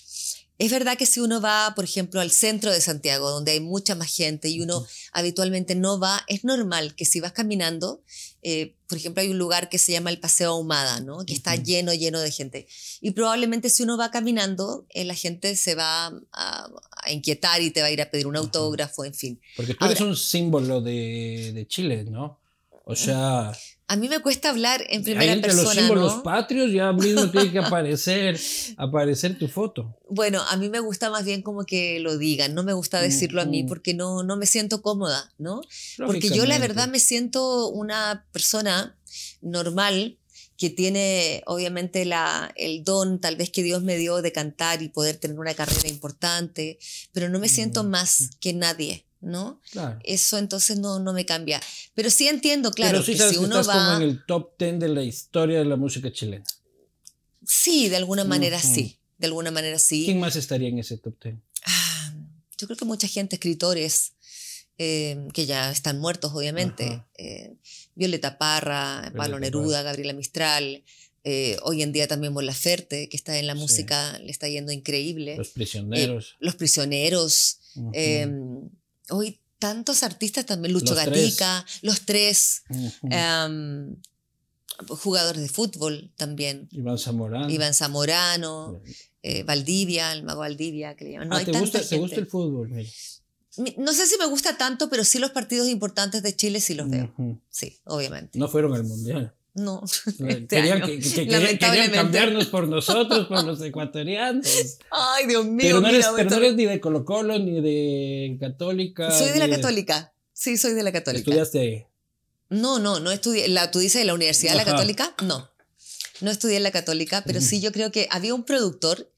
es 0.61 0.71
verdad 0.71 0.99
que 0.99 1.07
si 1.07 1.21
uno 1.21 1.41
va, 1.41 1.73
por 1.75 1.85
ejemplo, 1.85 2.21
al 2.21 2.31
centro 2.31 2.71
de 2.71 2.83
Santiago, 2.83 3.31
donde 3.31 3.53
hay 3.53 3.61
mucha 3.61 3.95
más 3.95 4.15
gente 4.15 4.51
y 4.51 4.61
uno 4.61 4.85
habitualmente 5.11 5.75
no 5.75 5.99
va, 5.99 6.23
es 6.29 6.45
normal 6.45 6.95
que 6.95 7.07
si 7.07 7.19
vas 7.19 7.33
caminando, 7.33 8.03
eh, 8.43 8.75
por 8.87 8.99
ejemplo, 8.99 9.23
hay 9.23 9.31
un 9.31 9.39
lugar 9.39 9.71
que 9.71 9.79
se 9.79 9.93
llama 9.93 10.11
el 10.11 10.21
Paseo 10.21 10.51
Ahumada, 10.51 11.01
¿no? 11.01 11.25
Que 11.25 11.33
está 11.33 11.57
lleno, 11.57 11.95
lleno 11.95 12.21
de 12.21 12.31
gente. 12.31 12.67
Y 13.01 13.13
probablemente 13.13 13.71
si 13.71 13.85
uno 13.85 13.97
va 13.97 14.11
caminando, 14.11 14.85
eh, 14.91 15.07
la 15.07 15.15
gente 15.15 15.57
se 15.57 15.75
va 15.75 16.09
a, 16.33 16.69
a 17.05 17.11
inquietar 17.11 17.63
y 17.63 17.71
te 17.71 17.81
va 17.81 17.87
a 17.87 17.91
ir 17.91 18.03
a 18.03 18.11
pedir 18.11 18.27
un 18.27 18.37
autógrafo, 18.37 19.07
en 19.07 19.15
fin. 19.15 19.41
Porque 19.57 19.73
tú 19.73 19.87
eres 19.87 20.03
un 20.03 20.15
símbolo 20.15 20.83
de, 20.83 21.53
de 21.55 21.67
Chile, 21.69 22.05
¿no? 22.05 22.39
O 22.85 22.97
sea, 22.97 23.53
A 23.93 23.97
mí 23.97 24.09
me 24.09 24.21
cuesta 24.21 24.51
hablar 24.51 24.85
en 24.89 25.03
primera 25.03 25.33
entre 25.33 25.53
los 25.53 25.63
persona, 25.65 25.81
símbolos 25.89 26.17
¿no? 26.19 26.23
patrios 26.23 26.71
ya 26.71 26.93
mismo 26.93 27.29
tiene 27.29 27.51
que 27.51 27.59
aparecer, 27.67 28.39
aparecer 28.77 29.37
tu 29.37 29.49
foto. 29.49 29.99
Bueno, 30.09 30.41
a 30.49 30.57
mí 30.57 30.69
me 30.69 30.79
gusta 30.79 31.11
más 31.11 31.25
bien 31.25 31.43
como 31.43 31.65
que 31.65 31.99
lo 31.99 32.17
digan, 32.17 32.55
no 32.55 32.63
me 32.63 32.73
gusta 32.73 33.01
decirlo 33.01 33.43
a 33.43 33.47
mí 33.47 33.65
porque 33.65 33.93
no, 33.93 34.23
no 34.23 34.37
me 34.37 34.47
siento 34.47 34.81
cómoda, 34.81 35.33
¿no? 35.39 35.61
Porque 36.07 36.29
yo 36.31 36.47
la 36.47 36.59
verdad 36.59 36.87
me 36.89 37.01
siento 37.01 37.67
una 37.69 38.27
persona 38.31 38.97
normal 39.41 40.19
que 40.57 40.71
tiene 40.71 41.43
obviamente 41.47 42.05
la, 42.05 42.53
el 42.55 42.85
don 42.85 43.19
tal 43.19 43.35
vez 43.37 43.51
que 43.51 43.63
Dios 43.63 43.83
me 43.83 43.97
dio 43.97 44.21
de 44.23 44.31
cantar 44.31 44.83
y 44.83 44.89
poder 44.91 45.17
tener 45.17 45.39
una 45.41 45.55
carrera 45.55 45.89
importante, 45.89 46.79
pero 47.13 47.29
no 47.29 47.39
me 47.39 47.49
siento 47.49 47.83
Mm. 47.83 47.89
más 47.89 48.31
que 48.41 48.53
nadie, 48.53 49.07
¿no? 49.21 49.61
Claro. 49.71 49.99
Eso 50.05 50.39
entonces 50.39 50.79
no, 50.79 50.99
no 50.99 51.13
me 51.13 51.25
cambia. 51.27 51.61
Pero 51.95 52.11
sí 52.11 52.29
entiendo, 52.29 52.71
claro, 52.73 52.93
Pero 52.93 53.05
sí 53.05 53.13
que 53.13 53.19
sabes 53.19 53.33
si 53.35 53.39
que 53.39 53.45
uno 53.45 53.61
estás 53.61 53.77
va... 53.77 53.85
como 53.85 53.97
en 53.97 54.09
el 54.11 54.25
top 54.27 54.53
10 54.59 54.79
de 54.81 54.89
la 54.89 55.03
historia 55.03 55.59
de 55.59 55.65
la 55.65 55.77
música 55.77 56.11
chilena. 56.13 56.45
Sí, 57.47 57.89
de 57.89 57.97
alguna 57.97 58.25
manera 58.25 58.59
sí. 58.61 58.99
De 59.19 59.27
alguna 59.27 59.51
manera 59.51 59.79
sí. 59.79 60.05
¿Quién 60.07 60.21
más 60.21 60.37
estaría 60.37 60.69
en 60.69 60.79
ese 60.79 60.97
top 60.97 61.19
ten? 61.19 61.43
Ah, 61.67 62.15
yo 62.59 62.67
creo 62.67 62.77
que 62.77 62.85
mucha 62.87 63.07
gente, 63.09 63.37
escritores, 63.37 64.13
eh, 64.79 65.29
que 65.35 65.45
ya 65.47 65.71
están 65.71 65.99
muertos, 65.99 66.33
obviamente. 66.35 67.03
Eh, 67.19 67.55
Violeta 67.95 68.39
Parra, 68.39 69.13
Pablo 69.17 69.39
Neruda, 69.39 69.83
Gabriela 69.83 70.13
Mistral. 70.15 70.83
eh, 71.23 71.59
hoy 71.65 71.83
en 71.83 71.93
día 71.93 72.09
también 72.09 72.33
Mon 72.33 72.47
Laferte, 72.47 73.11
que 73.11 73.17
está 73.19 73.39
en 73.39 73.47
la 73.47 73.53
Sí. 73.53 73.59
música, 73.61 74.19
le 74.21 74.31
está 74.31 74.49
yendo 74.49 74.73
increíble. 74.73 75.37
Los 75.37 75.51
prisioneros. 75.51 76.37
Los 76.41 76.57
prisioneros. 76.57 77.59
Hoy 79.11 79.41
tantos 79.59 80.03
artistas 80.03 80.47
también, 80.47 80.73
Lucho 80.73 80.95
Los 80.95 81.05
Tres. 81.05 81.23
Gatica, 81.37 81.67
los 81.83 82.01
tres. 82.07 82.63
Em, 83.11 83.97
jugadores 84.89 85.43
de 85.43 85.49
fútbol 85.49 86.13
también. 86.17 86.69
Iván 86.73 86.99
Zamorano. 86.99 87.51
Iván 87.51 87.75
Zamorano, 87.75 88.81
eh, 89.23 89.43
Valdivia, 89.45 90.13
el 90.13 90.23
mago 90.23 90.41
Valdivia, 90.41 90.97
que 90.97 91.05
le 91.05 91.13
llaman. 91.13 91.29
No 91.29 91.35
ah, 91.37 91.39
hay 91.41 91.45
¿te, 91.45 91.53
tanta 91.53 91.65
gusta, 91.65 91.79
¿te 91.81 91.85
gente. 91.87 92.01
gusta 92.01 92.21
el 92.21 92.27
fútbol? 92.27 92.69
Mira. 92.71 92.89
Mi- 93.59 93.75
No 93.79 93.93
sé 93.93 94.07
si 94.07 94.17
me 94.17 94.27
gusta 94.27 94.57
tanto, 94.57 94.89
pero 94.89 95.05
sí 95.05 95.19
los 95.19 95.33
partidos 95.33 95.69
importantes 95.69 96.23
de 96.23 96.35
Chile 96.35 96.61
sí 96.61 96.75
los 96.75 96.89
veo. 96.89 97.13
Sí, 97.51 97.79
obviamente. 97.85 98.39
No 98.39 98.49
fueron 98.49 98.75
al 98.75 98.85
mundial. 98.85 99.35
No, 99.55 99.83
este 100.07 100.47
Querían, 100.47 100.81
que- 100.83 100.99
que- 101.01 101.27
que- 101.29 101.59
querían- 101.59 101.91
cambiarnos 101.91 102.47
por 102.47 102.69
nosotros, 102.77 103.27
por 103.27 103.45
los 103.45 103.61
ecuatorianos. 103.63 104.47
Ay, 104.91 105.27
Dios 105.27 105.45
mío. 105.45 105.59
Pero 105.63 105.81
no, 105.81 105.89
eres, 105.89 105.99
mira, 106.07 106.13
pero 106.17 106.31
no 106.31 106.37
eres 106.37 106.55
ni 106.55 106.67
de 106.67 106.81
Colo 106.81 107.05
Colo 107.05 107.39
ni 107.39 107.61
de 107.61 108.37
Católica. 108.39 109.11
Soy 109.11 109.31
de 109.31 109.39
la 109.39 109.47
ni 109.47 109.57
católica. 109.57 110.13
Sí, 110.33 110.57
soy 110.57 110.73
de 110.75 110.83
la 110.83 110.93
católica. 110.93 111.21
Estudiaste. 111.21 111.87
No, 112.49 112.79
no, 112.79 113.01
no 113.01 113.11
estudié. 113.11 113.49
La, 113.49 113.71
¿Tú 113.71 113.79
dices 113.81 114.01
de 114.01 114.05
la 114.07 114.15
Universidad 114.15 114.53
de 114.53 114.59
la. 114.59 114.65
Católica? 114.65 115.15
No. 115.23 115.51
No 116.21 116.31
estudié 116.31 116.57
en 116.59 116.63
la 116.65 116.71
Católica, 116.71 117.23
pero 117.27 117.41
sí 117.41 117.61
yo 117.61 117.73
creo 117.73 117.91
que 117.91 118.07
había 118.11 118.35
un 118.35 118.45
productor 118.45 119.11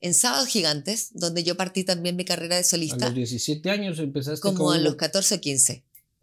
en 0.00 0.14
Sábados 0.14 0.48
Gigantes, 0.48 1.10
donde 1.12 1.42
yo 1.44 1.56
partí 1.56 1.84
también 1.84 2.16
mi 2.16 2.24
carrera 2.24 2.54
de 2.56 2.60
A 2.62 2.64
solista, 2.64 3.06
los 3.06 3.14
17 3.14 3.70
años 3.70 3.98
empezaste 3.98 4.40
como 4.40 4.64
con 4.64 4.76
a 4.76 4.80
los 4.80 4.94
14 4.96 5.34
o 5.36 5.40
15, 5.40 5.72
en, 5.72 5.82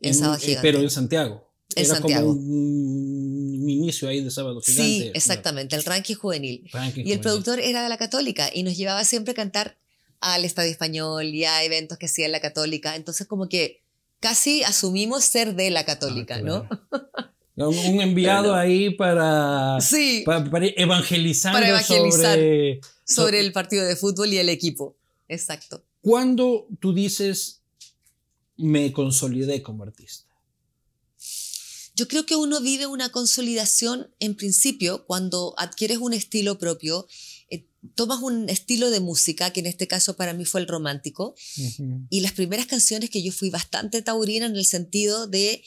en- 0.09 0.13
Sábados 0.15 0.43
eh, 0.43 0.45
Gigantes. 0.47 0.61
Pero 0.71 0.83
en 0.83 0.89
Santiago. 0.89 1.52
En 1.75 1.85
Era 1.85 1.95
Santiago. 1.95 2.27
como 2.27 2.39
un, 2.39 3.59
un 3.63 3.69
inicio 3.69 4.07
ahí 4.09 4.23
de 4.23 4.31
Sábado 4.31 4.61
Gigante. 4.61 4.83
Sí, 4.83 5.11
exactamente, 5.13 5.75
el 5.75 5.83
ranking 5.83 6.15
juvenil. 6.15 6.69
Ranking 6.71 6.99
Y 6.99 7.11
el 7.11 7.17
juvenil. 7.17 7.19
productor 7.21 7.59
era 7.59 7.83
de 7.83 7.89
la 7.89 7.97
Católica 7.97 8.49
y 8.53 8.63
nos 8.63 8.75
llevaba 8.77 9.03
siempre 9.03 9.31
a 9.31 9.35
cantar 9.35 9.77
al 10.19 10.45
Estadio 10.45 10.71
Español 10.71 11.25
y 11.25 11.43
a 11.45 11.63
eventos 11.63 11.97
que 11.97 12.05
hacía 12.05 12.25
en 12.25 12.31
la 12.31 12.39
Católica. 12.39 12.95
Entonces, 12.95 13.27
como 13.27 13.49
que 13.49 13.81
casi 14.19 14.63
asumimos 14.63 15.23
ser 15.25 15.55
de 15.55 15.69
la 15.69 15.85
Católica, 15.85 16.35
Ah, 16.35 16.41
¿no? 16.41 16.67
claro. 16.67 17.09
Un, 17.55 17.77
un 17.77 18.01
enviado 18.01 18.55
ahí 18.55 18.89
para, 18.95 19.77
Sí, 19.79 20.23
para, 20.25 20.49
para 20.49 20.65
evangelizando 20.75 21.57
Para 21.59 21.69
evangelizar. 21.69 22.33
sobre... 22.33 22.81
sobre 23.05 23.39
el 23.41 23.51
partido 23.51 23.85
de 23.85 23.95
fútbol 23.95 24.33
y 24.33 24.37
el 24.39 24.49
equipo. 24.49 24.95
Exacto. 25.27 25.83
¿Cuándo 26.01 26.65
tú 26.79 26.93
dices, 26.95 27.61
me 28.57 28.91
consolidé 28.91 29.61
como 29.61 29.83
artista? 29.83 30.32
Yo 31.95 32.07
creo 32.07 32.25
que 32.25 32.35
uno 32.35 32.59
vive 32.61 32.87
una 32.87 33.09
consolidación 33.09 34.09
en 34.19 34.35
principio 34.35 35.05
cuando 35.05 35.53
adquieres 35.57 35.99
un 35.99 36.13
estilo 36.13 36.57
propio, 36.57 37.07
eh, 37.49 37.65
tomas 37.95 38.19
un 38.21 38.49
estilo 38.49 38.89
de 38.89 38.99
música, 38.99 39.51
que 39.53 39.59
en 39.59 39.67
este 39.67 39.87
caso 39.87 40.15
para 40.15 40.33
mí 40.33 40.43
fue 40.45 40.61
el 40.61 40.67
romántico, 40.67 41.35
y 42.09 42.21
las 42.21 42.31
primeras 42.31 42.65
canciones 42.65 43.09
que 43.11 43.21
yo 43.21 43.31
fui 43.31 43.49
bastante 43.51 44.01
taurina 44.01 44.45
en 44.47 44.55
el 44.55 44.65
sentido 44.65 45.27
de 45.27 45.63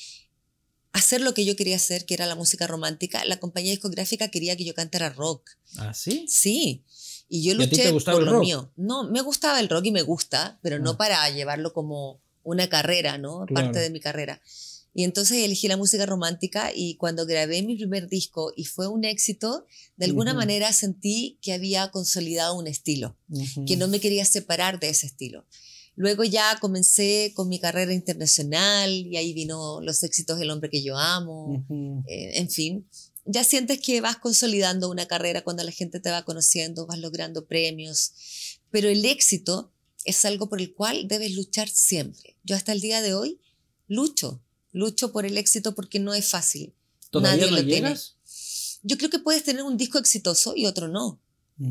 hacer 0.93 1.21
lo 1.21 1.33
que 1.35 1.45
yo 1.45 1.55
quería 1.57 1.77
hacer, 1.77 2.07
que 2.07 2.15
era 2.15 2.27
la 2.27 2.35
música 2.35 2.67
romántica, 2.67 3.25
la 3.27 3.39
compañía 3.39 3.71
discográfica 3.71 4.29
quería 4.29 4.57
que 4.57 4.65
yo 4.65 4.75
cantara 4.75 5.11
rock. 5.11 5.51
¿Ah, 5.77 5.93
sí? 5.95 6.25
Sí. 6.27 6.83
Y 7.29 7.43
yo 7.43 7.53
¿Y 7.53 7.57
a 7.57 7.59
ti 7.59 7.71
luché 7.71 7.83
te 7.85 7.91
gustaba 7.91 8.17
por 8.17 8.23
el 8.23 8.27
lo 8.27 8.33
rock? 8.33 8.43
mío. 8.43 8.73
No, 8.77 9.05
me 9.11 9.21
gustaba 9.21 9.61
el 9.61 9.69
rock 9.69 9.85
y 9.87 9.91
me 9.93 10.03
gusta, 10.03 10.59
pero 10.63 10.77
Ah. 10.77 10.79
no 10.81 10.97
para 10.97 11.29
llevarlo 11.31 11.73
como 11.73 12.21
una 12.43 12.69
carrera, 12.69 13.19
¿no? 13.19 13.45
Claro. 13.47 13.67
Parte 13.67 13.81
de 13.81 13.91
mi 13.91 14.01
carrera. 14.01 14.41
Y 14.99 15.05
entonces 15.05 15.45
elegí 15.45 15.69
la 15.69 15.77
música 15.77 16.07
romántica 16.07 16.73
y 16.75 16.95
cuando 16.95 17.27
grabé 17.27 17.63
mi 17.63 17.77
primer 17.77 18.09
disco 18.09 18.55
y 18.57 18.65
fue 18.65 18.89
un 18.89 19.05
éxito, 19.05 19.67
de 19.99 20.07
alguna 20.07 20.33
manera 20.33 20.73
sentí 20.73 21.39
que 21.43 21.53
había 21.53 21.91
consolidado 21.91 22.57
un 22.57 22.67
estilo, 22.67 23.15
que 23.67 23.77
no 23.77 23.89
me 23.89 24.01
quería 24.01 24.25
separar 24.25 24.81
de 24.81 24.89
ese 24.89 25.05
estilo. 25.05 25.45
Luego 25.97 26.25
ya 26.25 26.57
comencé 26.63 27.35
con 27.37 27.51
mi 27.51 27.61
carrera 27.61 27.93
internacional 27.93 28.91
y 28.91 29.19
ahí 29.19 29.35
vino 29.35 29.83
los 29.83 30.03
éxitos 30.03 30.39
del 30.39 30.51
hombre 30.51 30.71
que 30.71 30.83
yo 30.83 30.97
amo, 30.97 31.63
eh, 32.09 32.39
en 32.39 32.49
fin, 32.49 32.89
ya 33.27 33.45
sientes 33.45 33.83
que 33.83 34.01
vas 34.01 34.17
consolidando 34.17 34.89
una 34.89 35.05
carrera 35.05 35.45
cuando 35.45 35.63
la 35.63 35.73
gente 35.73 36.01
te 36.01 36.11
va 36.11 36.25
conociendo, 36.25 36.87
vas 36.87 37.01
logrando 37.01 37.47
premios, 37.47 38.15
pero 38.71 38.89
el 38.89 39.05
éxito 39.05 39.75
es 40.07 40.25
algo 40.25 40.49
por 40.49 40.63
el 40.63 40.73
cual 40.73 41.07
debes 41.07 41.33
luchar 41.33 41.69
siempre. 41.69 42.39
Yo 42.45 42.57
hasta 42.57 42.73
el 42.73 42.81
día 42.81 43.03
de 43.03 43.13
hoy 43.13 43.43
lucho, 43.89 44.43
lucho 44.77 45.11
por 45.11 45.25
el 45.25 45.39
éxito 45.39 45.75
porque 45.75 45.99
no 45.99 46.13
es 46.15 46.29
fácil. 46.29 46.73
¿Todavía 47.11 47.37
Nadie 47.47 47.51
no 47.51 47.57
lo 47.57 47.65
tiene. 47.65 47.89
llegas? 47.89 48.17
Yo 48.83 48.99
creo 48.99 49.09
que 49.11 49.19
puedes 49.19 49.43
tener 49.43 49.63
un 49.63 49.77
disco 49.77 49.99
exitoso 49.99 50.53
y 50.55 50.67
otro 50.67 50.87
no. 50.89 51.19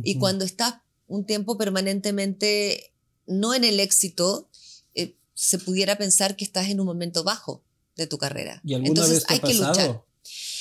Y 0.03 0.17
cuando 0.17 0.43
estás 0.45 0.75
un 1.07 1.25
tiempo 1.25 1.57
permanentemente 1.57 2.91
no 3.27 3.53
en 3.53 3.63
el 3.63 3.79
éxito, 3.79 4.49
eh, 4.95 5.15
se 5.35 5.59
pudiera 5.59 5.97
pensar 5.97 6.35
que 6.35 6.43
estás 6.45 6.69
en 6.69 6.79
un 6.79 6.85
momento 6.87 7.23
bajo 7.23 7.61
de 7.95 8.07
tu 8.07 8.17
carrera. 8.17 8.61
¿Y 8.65 8.73
alguna 8.73 8.89
Entonces 8.89 9.13
vez 9.19 9.25
te 9.27 9.33
hay 9.33 9.39
ha 9.39 9.41
que 9.47 9.53
luchar. 9.53 10.03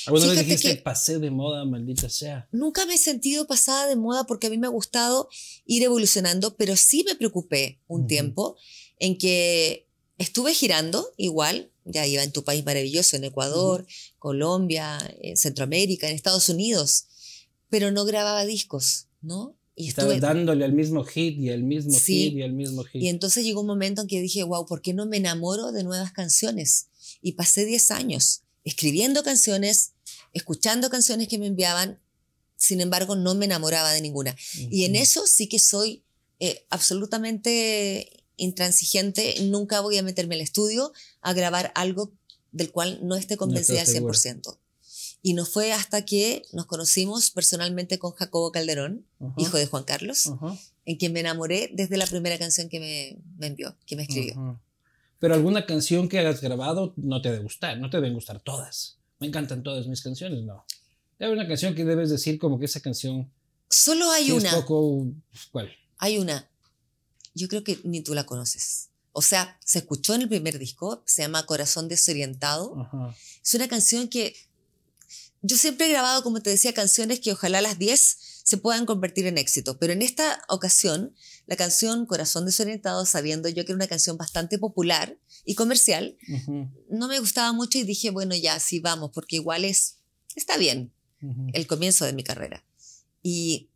¿Alguna 0.07 0.25
vez 0.27 0.33
Fíjate 0.33 0.43
dijiste, 0.45 0.75
que- 0.77 0.81
pasé 0.83 1.17
de 1.17 1.31
moda, 1.31 1.65
maldita 1.65 2.07
sea? 2.09 2.47
Nunca 2.51 2.85
me 2.85 2.93
he 2.93 2.97
sentido 2.99 3.47
pasada 3.47 3.87
de 3.87 3.95
moda 3.95 4.25
porque 4.25 4.45
a 4.47 4.49
mí 4.51 4.57
me 4.59 4.67
ha 4.67 4.69
gustado 4.69 5.27
ir 5.65 5.81
evolucionando, 5.81 6.55
pero 6.55 6.75
sí 6.75 7.03
me 7.07 7.15
preocupé 7.15 7.79
un 7.87 8.05
tiempo 8.05 8.55
en 8.99 9.17
que 9.17 9.84
estuve 10.17 10.53
girando 10.53 11.07
igual, 11.17 11.71
ya 11.83 12.05
iba 12.07 12.23
en 12.23 12.31
tu 12.31 12.43
país 12.43 12.65
maravilloso, 12.65 13.15
en 13.15 13.25
Ecuador, 13.25 13.85
Colombia, 14.19 14.97
en 15.21 15.37
Centroamérica, 15.37 16.09
en 16.09 16.15
Estados 16.15 16.49
Unidos, 16.49 17.05
pero 17.69 17.91
no 17.91 18.05
grababa 18.05 18.45
discos, 18.45 19.07
¿no? 19.21 19.55
Y 19.75 19.89
Estaba 19.89 20.13
estuve 20.13 20.25
dándole 20.27 20.63
al 20.63 20.71
mismo 20.71 21.03
hit 21.03 21.37
y 21.37 21.49
al 21.49 21.63
mismo 21.63 21.91
Sí. 21.99 22.29
hit 22.29 22.37
y 22.37 22.41
al 22.43 22.53
mismo 22.53 22.83
hit. 22.85 23.01
y 23.03 23.09
entonces 23.09 23.43
llegó 23.43 23.61
un 23.61 23.67
momento 23.67 24.01
en 24.01 24.07
que 24.07 24.21
dije, 24.21 24.43
wow, 24.43 24.65
¿por 24.65 24.81
qué 24.81 24.93
no 24.93 25.05
me 25.05 25.17
enamoro 25.17 25.71
de 25.73 25.83
nuevas 25.83 26.11
canciones? 26.13 26.87
Y 27.21 27.33
pasé 27.33 27.65
10 27.65 27.91
años 27.91 28.41
escribiendo 28.63 29.21
canciones, 29.23 29.91
escuchando 30.33 30.89
canciones 30.89 31.27
que 31.27 31.37
me 31.37 31.47
enviaban, 31.47 31.99
sin 32.55 32.81
embargo 32.81 33.15
no 33.15 33.35
me 33.35 33.45
enamoraba 33.45 33.91
de 33.91 34.01
ninguna. 34.01 34.35
Y 34.71 34.85
en 34.85 34.95
eso 34.95 35.27
sí 35.27 35.47
que 35.47 35.59
soy 35.59 36.03
eh, 36.39 36.65
absolutamente 36.69 38.24
intransigente, 38.37 39.35
nunca 39.43 39.81
voy 39.81 39.97
a 39.97 40.03
meterme 40.03 40.35
al 40.35 40.41
estudio 40.41 40.91
a 41.21 41.33
grabar 41.33 41.71
algo 41.75 42.11
del 42.51 42.71
cual 42.71 42.99
no 43.03 43.15
esté 43.15 43.37
convencida 43.37 43.81
al 43.81 43.87
segura. 43.87 44.13
100%. 44.13 44.57
Y 45.21 45.33
no 45.33 45.45
fue 45.45 45.73
hasta 45.73 46.05
que 46.05 46.43
nos 46.53 46.67
conocimos 46.67 47.31
personalmente 47.31 47.97
con 47.97 48.11
Jacobo 48.11 48.51
Calderón, 48.51 49.05
hijo 49.37 49.57
de 49.57 49.65
Juan 49.65 49.83
Carlos, 49.83 50.31
en 50.85 50.97
quien 50.97 51.13
me 51.13 51.21
enamoré 51.21 51.71
desde 51.73 51.97
la 51.97 52.05
primera 52.05 52.37
canción 52.37 52.69
que 52.69 52.79
me, 52.79 53.17
me 53.37 53.47
envió, 53.47 53.75
que 53.85 53.95
me 53.95 54.03
escribió. 54.03 54.59
Pero 55.19 55.33
alguna 55.33 55.65
canción 55.65 56.07
que 56.07 56.19
hayas 56.19 56.41
grabado 56.41 56.93
no 56.95 57.21
te 57.21 57.31
debe 57.31 57.43
gustar, 57.43 57.79
no 57.79 57.89
te 57.89 57.97
deben 57.97 58.13
gustar 58.13 58.39
todas. 58.39 58.97
Me 59.19 59.27
encantan 59.27 59.63
todas 59.63 59.87
mis 59.87 60.01
canciones, 60.01 60.43
no. 60.43 60.65
Debe 61.17 61.33
una 61.33 61.47
canción 61.47 61.73
que 61.73 61.85
debes 61.85 62.09
decir 62.09 62.37
como 62.37 62.59
que 62.59 62.65
esa 62.65 62.81
canción 62.81 63.31
Solo 63.69 64.11
hay 64.11 64.27
es 64.27 64.33
una, 64.33 64.51
poco... 64.51 65.07
¿Cuál? 65.51 65.71
hay 65.97 66.17
una. 66.17 66.47
Yo 67.35 67.47
creo 67.47 67.63
que 67.63 67.79
ni 67.83 68.01
tú 68.01 68.15
la 68.15 68.25
conoces. 68.25 68.89
O 69.11 69.21
sea, 69.21 69.59
se 69.63 69.79
escuchó 69.79 70.15
en 70.15 70.23
el 70.23 70.29
primer 70.29 70.57
disco, 70.57 71.03
se 71.05 71.21
llama 71.21 71.45
Corazón 71.45 71.87
Desorientado. 71.87 72.75
Ajá. 72.81 73.15
Es 73.43 73.53
una 73.53 73.67
canción 73.67 74.07
que 74.07 74.35
yo 75.47 75.57
siempre 75.57 75.85
he 75.85 75.89
grabado, 75.89 76.23
como 76.23 76.41
te 76.41 76.49
decía, 76.49 76.73
canciones 76.73 77.19
que 77.19 77.31
ojalá 77.31 77.61
las 77.61 77.77
10 77.77 78.17
se 78.43 78.57
puedan 78.57 78.87
convertir 78.87 79.27
en 79.27 79.37
éxito. 79.37 79.77
Pero 79.77 79.93
en 79.93 80.01
esta 80.01 80.43
ocasión, 80.49 81.13
la 81.45 81.55
canción 81.55 82.07
Corazón 82.07 82.45
Desorientado, 82.45 83.05
sabiendo 83.05 83.47
yo 83.49 83.63
que 83.63 83.71
era 83.71 83.75
una 83.75 83.87
canción 83.87 84.17
bastante 84.17 84.57
popular 84.57 85.17
y 85.45 85.53
comercial, 85.53 86.17
no 86.89 87.07
me 87.07 87.19
gustaba 87.19 87.53
mucho 87.53 87.77
y 87.77 87.83
dije, 87.83 88.09
bueno, 88.09 88.35
ya, 88.35 88.59
sí, 88.59 88.79
vamos, 88.79 89.11
porque 89.13 89.35
igual 89.35 89.65
es, 89.65 89.97
está 90.35 90.57
bien 90.57 90.91
el 91.53 91.67
comienzo 91.67 92.05
de 92.05 92.13
mi 92.13 92.23
carrera. 92.23 92.63
Y 93.21 93.69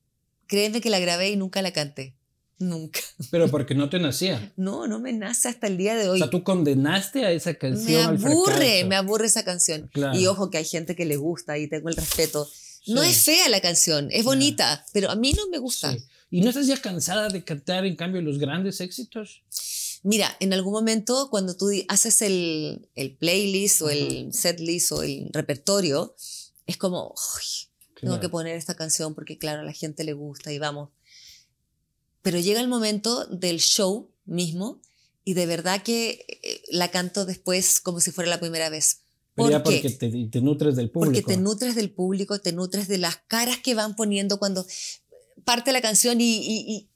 créeme 0.47 0.81
que 0.81 0.89
la 0.89 0.99
grabé 0.99 1.29
y 1.29 1.35
nunca 1.35 1.61
la 1.61 1.71
canté. 1.71 2.15
Nunca. 2.59 2.99
Pero 3.31 3.47
porque 3.49 3.73
no 3.73 3.89
te 3.89 3.99
nacía. 3.99 4.51
No, 4.57 4.85
no 4.87 4.99
me 4.99 5.13
nace 5.13 5.47
hasta 5.47 5.67
el 5.67 5.77
día 5.77 5.95
de 5.95 6.09
O 6.09 6.11
hoy. 6.13 6.19
sea, 6.19 6.29
tú 6.29 6.43
condenaste 6.43 7.25
a 7.25 7.31
esa 7.31 7.53
canción 7.55 7.93
me 8.17 8.25
al 8.25 8.25
aburre, 8.33 8.53
fracaso. 8.55 8.87
me 8.87 8.95
aburre 8.95 9.25
esa 9.27 9.43
canción. 9.43 9.89
Claro. 9.93 10.17
Y 10.19 10.27
ojo 10.27 10.49
que 10.49 10.57
hay 10.57 10.65
gente 10.65 10.95
que 10.95 11.05
le 11.05 11.15
gusta 11.17 11.57
y 11.57 11.67
tengo 11.67 11.89
el 11.89 11.95
respeto. 11.95 12.47
No 12.87 13.03
Sí. 13.03 13.09
es 13.09 13.17
fea 13.23 13.49
la 13.49 13.61
canción, 13.61 14.09
es 14.11 14.23
bonita, 14.23 14.85
pero 14.93 15.09
a 15.09 15.15
mí 15.15 15.33
no 15.33 15.47
me 15.49 15.57
gusta. 15.57 15.93
Sí. 15.93 16.03
¿Y 16.31 16.41
no 16.41 16.49
estás 16.49 16.67
ya 16.67 16.77
cansada 16.77 17.29
de 17.29 17.43
cantar, 17.43 17.85
en 17.85 17.95
cambio, 17.95 18.21
los 18.21 18.37
grandes 18.37 18.81
éxitos? 18.81 19.41
Mira, 20.03 20.35
en 20.39 20.53
algún 20.53 20.73
momento 20.73 21.27
cuando 21.29 21.55
tú 21.57 21.69
haces 21.87 22.21
el, 22.21 22.87
el 22.95 23.15
playlist 23.17 23.81
o 23.81 23.89
el 23.89 24.33
setlist 24.33 24.91
o 24.93 25.03
el 25.03 25.29
repertorio, 25.33 26.15
es 26.67 26.77
como, 26.77 27.07
"Uy, 27.09 27.67
tengo 27.99 28.13
Claro. 28.13 28.19
que 28.21 28.29
poner 28.29 28.55
esta 28.55 28.75
canción 28.75 29.13
porque 29.15 29.37
claro, 29.37 29.61
a 29.61 29.63
la 29.63 29.73
gente 29.73 30.03
le 30.03 30.13
gusta 30.13 30.51
y 30.53 30.59
vamos. 30.59 30.89
Pero 32.21 32.39
llega 32.39 32.59
el 32.61 32.67
momento 32.67 33.25
del 33.27 33.59
show 33.59 34.09
mismo 34.25 34.81
y 35.23 35.33
de 35.33 35.45
verdad 35.45 35.83
que 35.83 36.25
eh, 36.43 36.61
la 36.71 36.89
canto 36.91 37.25
después 37.25 37.79
como 37.81 37.99
si 37.99 38.11
fuera 38.11 38.29
la 38.29 38.39
primera 38.39 38.69
vez. 38.69 39.01
¿Por 39.35 39.51
ya 39.51 39.63
porque 39.63 39.89
te, 39.89 40.09
te 40.29 40.41
nutres 40.41 40.75
del 40.75 40.89
público. 40.89 41.13
Porque 41.13 41.33
te 41.35 41.39
nutres 41.39 41.75
del 41.75 41.91
público, 41.91 42.39
te 42.39 42.51
nutres 42.51 42.87
de 42.89 42.97
las 42.97 43.17
caras 43.27 43.57
que 43.59 43.73
van 43.73 43.95
poniendo 43.95 44.37
cuando 44.37 44.65
parte 45.45 45.71
la 45.71 45.81
canción 45.81 46.19
y, 46.19 46.25
y- 46.37 46.65
y 46.73 46.89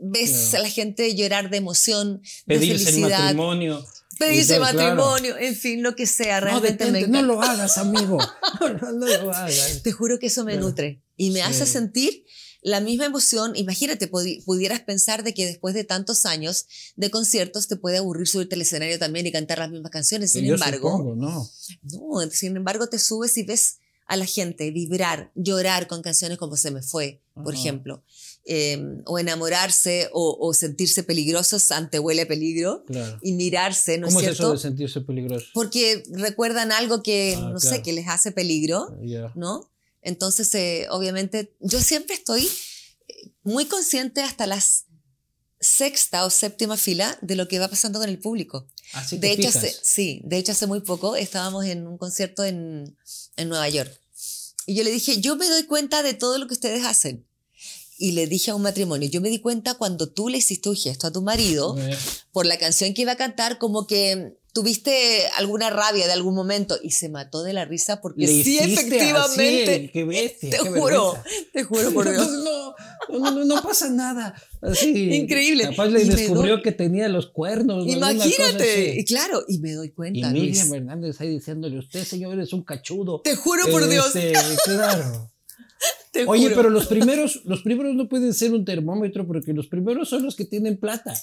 ves 0.00 0.30
Claro. 0.50 0.56
a 0.58 0.60
la 0.66 0.70
gente 0.70 1.14
llorar 1.14 1.50
de 1.50 1.58
emoción, 1.58 2.22
de 2.46 2.54
Pedirse 2.56 2.72
el 2.88 2.94
felicidad, 2.94 3.18
matrimonio. 3.20 3.84
pedirse 4.18 4.58
tal, 4.58 4.72
claro. 4.72 4.96
matrimonio, 4.96 5.36
en 5.38 5.54
fin, 5.54 5.82
lo 5.82 5.94
que 5.94 6.06
sea. 6.06 6.40
No, 6.40 6.46
Realmente 6.46 6.86
me 6.86 6.92
detente, 6.92 7.08
no 7.08 7.18
encanta. 7.18 7.34
lo 7.34 7.42
hagas, 7.42 7.78
amigo. 7.78 8.18
No, 8.60 8.68
no, 8.80 8.92
no 8.92 9.06
lo 9.06 9.32
hagas. 9.34 9.82
Te 9.82 9.92
juro 9.92 10.18
que 10.18 10.26
eso 10.28 10.44
me 10.44 10.52
Claro. 10.52 10.68
nutre 10.68 11.02
y 11.16 11.30
me 11.30 11.42
hace 11.42 11.66
Sí. 11.66 11.72
sentir 11.72 12.24
la 12.62 12.80
misma 12.80 13.04
emoción. 13.06 13.54
Imagínate, 13.56 14.10
pudi- 14.10 14.42
pudieras 14.44 14.80
pensar 14.80 15.24
de 15.24 15.34
que 15.34 15.46
después 15.46 15.74
de 15.74 15.84
tantos 15.84 16.24
años 16.26 16.66
de 16.96 17.10
conciertos 17.10 17.66
te 17.68 17.76
puede 17.76 17.98
aburrir 17.98 18.26
subirte 18.28 18.54
al 18.54 18.62
escenario 18.62 18.98
también 18.98 19.26
y 19.26 19.32
cantar 19.32 19.58
las 19.58 19.70
mismas 19.70 19.90
canciones. 19.90 20.32
Sin 20.32 20.44
Yo 20.44 20.54
embargo, 20.54 20.90
supongo, 20.92 21.14
no. 21.16 21.50
No, 21.82 22.30
sin 22.30 22.56
embargo 22.56 22.86
te 22.88 22.98
subes 22.98 23.36
y 23.36 23.42
ves 23.42 23.78
a 24.06 24.16
la 24.16 24.26
gente 24.26 24.70
vibrar, 24.72 25.30
llorar 25.34 25.86
con 25.86 26.02
canciones 26.02 26.36
como 26.38 26.56
Se 26.56 26.70
me 26.70 26.82
fue, 26.82 27.22
por 27.34 27.54
ejemplo, 27.54 28.04
eh, 28.44 28.78
o 29.06 29.18
enamorarse 29.18 30.10
o, 30.12 30.36
o 30.40 30.52
sentirse 30.54 31.02
peligrosos 31.02 31.70
ante 31.70 31.98
huele 31.98 32.22
a 32.22 32.28
peligro 32.28 32.84
Claro. 32.86 33.18
y 33.22 33.32
mirarse, 33.32 33.98
¿no 33.98 34.08
¿Cómo 34.08 34.20
es 34.20 34.26
es 34.26 34.32
eso 34.32 34.36
cierto? 34.42 34.52
de 34.54 34.58
sentirse 34.58 35.00
peligroso? 35.00 35.46
Porque 35.54 36.02
recuerdan 36.10 36.72
algo 36.72 37.02
que, 37.02 37.34
Ah, 37.38 37.40
no 37.52 37.58
claro. 37.58 37.76
sé, 37.76 37.82
que 37.82 37.92
les 37.92 38.06
hace 38.08 38.32
peligro. 38.32 38.88
¿no? 39.34 39.70
Entonces, 40.02 40.54
eh, 40.54 40.86
obviamente, 40.90 41.54
yo 41.60 41.80
siempre 41.80 42.14
estoy 42.14 42.46
eh, 43.08 43.30
muy 43.42 43.66
consciente 43.66 44.20
hasta 44.22 44.46
las 44.46 44.84
sexta 45.60 46.26
o 46.26 46.30
séptima 46.30 46.76
fila 46.76 47.16
de 47.22 47.36
lo 47.36 47.46
que 47.46 47.60
va 47.60 47.68
pasando 47.68 48.00
con 48.00 48.08
el 48.08 48.18
público. 48.18 48.66
Así 48.94 49.16
De 49.16 49.28
te 49.28 49.32
hecho, 49.34 49.48
hace, 49.48 49.74
sí, 49.82 50.20
de 50.24 50.38
hecho 50.38 50.52
hace 50.52 50.66
muy 50.66 50.80
poco 50.80 51.14
estábamos 51.14 51.64
en 51.64 51.86
un 51.86 51.96
concierto 51.98 52.44
en, 52.44 52.96
en 53.36 53.48
Nueva 53.48 53.68
York. 53.68 53.96
Y 54.66 54.74
yo 54.74 54.84
le 54.84 54.90
dije, 54.90 55.20
yo 55.20 55.36
me 55.36 55.48
doy 55.48 55.64
cuenta 55.64 56.02
de 56.02 56.14
todo 56.14 56.38
lo 56.38 56.46
que 56.46 56.54
ustedes 56.54 56.84
hacen. 56.84 57.26
Y 57.96 58.12
le 58.12 58.26
dije 58.26 58.50
a 58.50 58.56
un 58.56 58.62
matrimonio, 58.62 59.08
yo 59.08 59.20
me 59.20 59.28
di 59.28 59.38
cuenta 59.38 59.74
cuando 59.74 60.08
tú 60.08 60.28
le 60.28 60.38
hiciste 60.38 60.68
un 60.68 60.76
gesto 60.76 61.06
a 61.06 61.12
tu 61.12 61.22
marido 61.22 61.76
por 62.32 62.46
la 62.46 62.58
canción 62.58 62.94
que 62.94 63.02
iba 63.02 63.12
a 63.12 63.16
cantar, 63.16 63.58
como 63.58 63.86
que 63.86 64.36
tuviste 64.52 65.26
alguna 65.36 65.70
rabia 65.70 66.06
de 66.06 66.12
algún 66.12 66.34
momento 66.34 66.76
y 66.82 66.90
se 66.90 67.08
mató 67.08 67.42
de 67.42 67.52
la 67.54 67.64
risa 67.64 68.00
porque 68.00 68.22
le 68.22 68.28
sí, 68.28 68.40
hiciste 68.58 68.64
efectivamente, 68.72 69.74
así, 69.76 69.88
qué 69.88 70.04
bestia, 70.04 70.50
te 70.50 70.56
qué 70.58 70.68
juro, 70.68 71.12
vergüenza. 71.14 71.24
te 71.52 71.64
juro 71.64 71.90
por 71.92 72.10
Dios. 72.10 72.28
No, 72.32 72.74
no, 73.18 73.30
no, 73.30 73.44
no, 73.44 73.62
pasa 73.62 73.88
nada. 73.90 74.34
Así, 74.60 75.14
Increíble. 75.14 75.64
Capaz 75.64 75.86
le 75.88 76.02
Y 76.02 76.08
descubrió 76.08 76.54
doy- 76.56 76.62
que 76.62 76.72
tenía 76.72 77.08
los 77.08 77.26
cuernos. 77.28 77.86
Imagínate, 77.86 79.00
y 79.00 79.04
claro, 79.04 79.42
y 79.48 79.58
me 79.58 79.72
doy 79.72 79.88
Y 79.88 79.90
cuenta, 79.90 80.28
Miriam 80.30 80.68
Luis. 80.68 80.72
Hernández 80.72 81.20
ahí 81.20 81.28
diciéndole, 81.30 81.78
usted 81.78 82.04
señor 82.04 82.38
es 82.40 82.52
un 82.52 82.62
cachudo. 82.62 83.20
Te 83.22 83.34
juro 83.36 83.66
por 83.70 83.88
Dios, 83.88 84.14
Este, 84.14 84.32
Claro. 84.64 85.30
te 86.12 86.26
Oye, 86.26 86.44
juro. 86.44 86.56
pero 86.56 86.70
los 86.70 86.86
primeros, 86.86 87.40
los 87.44 87.62
primeros 87.62 87.94
no 87.94 88.08
pueden 88.08 88.34
ser 88.34 88.52
un 88.52 88.64
termómetro 88.66 89.26
porque 89.26 89.52
los 89.54 89.66
primeros 89.68 90.08
son 90.10 90.22
los 90.24 90.36
que 90.36 90.44
tienen 90.44 90.76
plata. 90.78 91.14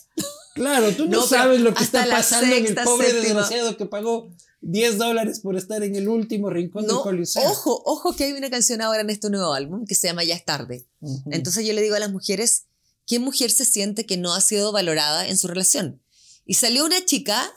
Claro, 0.54 0.92
tú 0.92 1.06
no, 1.06 1.18
No, 1.22 1.28
sabes 1.28 1.62
lo 1.62 1.74
que 1.74 1.84
está 1.84 2.06
pasando 2.10 2.48
en 2.56 2.62
el 2.62 2.68
sexta, 2.68 2.84
pobre 2.84 3.08
séptima. 3.12 3.24
desgraciado 3.42 3.78
que 3.78 3.86
pagó 3.86 4.30
10 4.62 4.98
dólares 4.98 5.40
por 5.40 5.56
estar 5.56 5.84
en 5.84 5.96
el 5.96 6.10
último 6.10 6.50
rincón 6.50 6.84
del 6.86 6.96
No, 6.96 7.02
coliseo. 7.02 7.50
ojo, 7.50 7.82
ojo 7.86 8.14
que 8.16 8.26
hay 8.26 8.34
una 8.34 8.50
canción 8.50 8.82
ahora 8.82 9.02
en 9.02 9.10
este 9.10 9.30
nuevo 9.30 9.54
álbum 9.54 9.86
que 9.86 9.96
se 9.96 10.08
llama 10.08 10.24
Ya 10.24 10.36
es 10.36 10.44
tarde. 10.44 10.86
Ujú. 11.02 11.30
Entonces 11.32 11.66
yo 11.66 11.74
le 11.74 11.82
digo 11.82 11.96
a 11.96 12.00
las 12.00 12.12
mujeres, 12.12 12.66
¿qué 13.06 13.20
mujer 13.20 13.52
se 13.52 13.64
siente 13.66 14.06
que 14.06 14.18
no 14.18 14.34
ha 14.34 14.42
sido 14.42 14.72
valorada 14.72 15.28
en 15.28 15.38
su 15.38 15.48
relación? 15.48 16.02
Y 16.46 16.56
salió 16.56 16.84
una 16.86 17.06
chica 17.06 17.50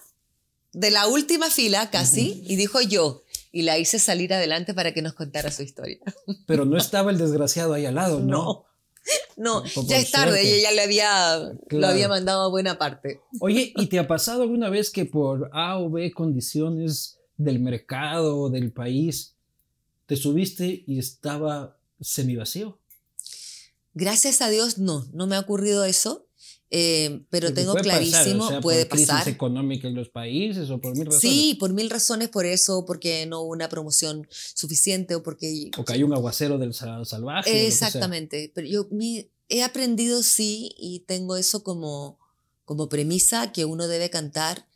de 0.72 0.90
la 0.90 1.06
última 1.08 1.50
fila 1.50 1.90
casi 1.90 2.42
y 2.46 2.56
dijo 2.56 2.80
yo. 2.80 3.24
Y 3.54 3.62
la 3.62 3.78
hice 3.78 3.98
salir 3.98 4.32
adelante 4.32 4.72
para 4.72 4.94
que 4.94 5.02
nos 5.02 5.12
contara 5.12 5.50
su 5.50 5.62
historia. 5.62 5.98
Pero 6.46 6.64
no 6.64 6.78
estaba 6.78 7.10
el 7.10 7.18
desgraciado 7.18 7.74
ahí 7.74 7.84
al 7.84 7.96
lado, 7.96 8.20
¿no? 8.20 8.26
No. 8.26 8.64
No, 9.36 9.64
Por- 9.74 9.86
ya 9.86 9.98
es 9.98 10.10
tarde, 10.10 10.32
suerte. 10.34 10.58
ella 10.58 10.70
ya 10.70 10.72
le 10.72 10.82
había, 10.82 11.52
lo 11.70 11.86
había 11.86 12.08
mandado 12.08 12.42
a 12.42 12.48
buena 12.48 12.78
parte. 12.78 13.20
Oye, 13.40 13.72
¿y 13.76 13.86
te 13.86 13.98
ha 13.98 14.06
pasado 14.06 14.42
alguna 14.42 14.68
vez 14.70 14.90
que 14.90 15.04
por 15.06 15.50
A 15.52 15.78
o 15.78 15.90
B 15.90 16.12
condiciones 16.12 17.18
del 17.36 17.58
mercado 17.60 18.38
o 18.38 18.50
del 18.50 18.72
país 18.72 19.34
te 20.06 20.16
subiste 20.16 20.84
y 20.86 20.98
estaba 20.98 21.76
semivacío? 22.00 22.78
Gracias 23.94 24.40
a 24.40 24.48
Dios, 24.48 24.78
no, 24.78 25.06
no 25.12 25.26
me 25.26 25.36
ha 25.36 25.40
ocurrido 25.40 25.84
eso, 25.84 26.26
eh, 26.74 27.20
pero 27.28 27.48
Porque 27.48 27.60
tengo 27.60 27.72
puede 27.74 27.84
pasar, 27.84 28.00
clarísimo, 28.00 28.44
o 28.46 28.48
sea, 28.48 28.60
puede 28.62 28.86
por 28.86 28.96
crisis 28.96 29.08
pasar. 29.08 29.28
económica 29.28 29.86
en 29.88 29.94
los 29.94 30.08
países 30.08 30.70
o 30.70 30.80
por 30.80 30.92
mil 30.96 31.04
razones. 31.04 31.20
Sí, 31.20 31.54
por 31.60 31.72
mil 31.74 31.90
razones 31.90 32.30
por 32.30 32.46
eso, 32.46 32.86
porque 32.86 33.26
no 33.26 33.42
hubo 33.42 33.50
una 33.52 33.68
promoción 33.68 34.26
suficiente 34.54 35.14
o 35.14 35.22
porque... 35.22 35.70
O 35.76 35.84
cayó 35.84 36.06
un 36.06 36.14
aguacero 36.14 36.56
del 36.56 36.72
sa- 36.72 37.04
salvaje. 37.04 37.50
que. 37.50 37.66
Exactamente, 37.66 38.50
pero 38.54 38.66
yo 38.66 38.88
mi- 38.90 39.28
he 39.50 39.62
aprendido 39.62 40.22
sí 40.22 40.74
y 40.78 41.00
tengo 41.00 41.36
eso 41.36 41.62
como, 41.62 42.18
como 42.64 42.88
premisa 42.88 43.52
que 43.52 43.66
uno 43.66 43.86
debe 43.86 44.08
cantar 44.08 44.66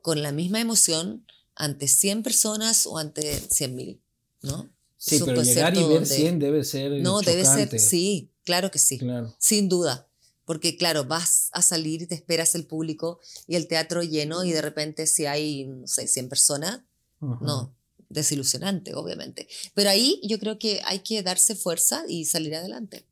con 0.00 0.22
la 0.22 0.32
misma 0.32 0.60
emoción 0.62 1.26
ante 1.56 1.88
100 1.88 2.22
personas 2.22 2.86
o 2.86 2.96
ante 2.96 3.38
100 3.38 3.74
mil, 3.76 4.00
¿no? 4.40 4.70
Sí, 4.96 5.20
pero 5.22 5.42
llegar 5.42 5.74
y 5.76 5.80
ver 5.80 5.88
donde- 6.00 6.06
100 6.06 6.38
debe 6.38 6.64
ser. 6.64 6.90
No, 7.02 7.20
debe 7.20 7.42
chocante. 7.42 7.78
ser, 7.78 7.80
sí, 7.90 8.30
claro 8.44 8.70
que 8.70 8.78
sí, 8.78 8.96
Claro. 8.98 9.34
sin 9.38 9.68
duda. 9.68 10.08
Porque 10.44 10.76
claro, 10.76 11.04
vas 11.04 11.48
a 11.52 11.62
salir 11.62 12.02
y 12.02 12.06
te 12.06 12.14
esperas 12.14 12.54
el 12.54 12.66
público 12.66 13.20
y 13.46 13.56
el 13.56 13.66
teatro 13.66 14.02
lleno 14.02 14.44
y 14.44 14.52
de 14.52 14.62
repente 14.62 15.06
si 15.06 15.26
hay, 15.26 15.64
no 15.64 15.86
sé, 15.86 16.06
100 16.06 16.28
personas, 16.28 16.82
no, 17.20 17.74
desilusionante, 18.10 18.94
obviamente. 18.94 19.48
Pero 19.74 19.90
ahí 19.90 20.20
yo 20.22 20.38
creo 20.38 20.58
que 20.58 20.80
hay 20.84 21.00
que 21.00 21.22
darse 21.22 21.54
fuerza 21.54 22.04
y 22.08 22.26
salir 22.26 22.54
adelante. 22.54 23.06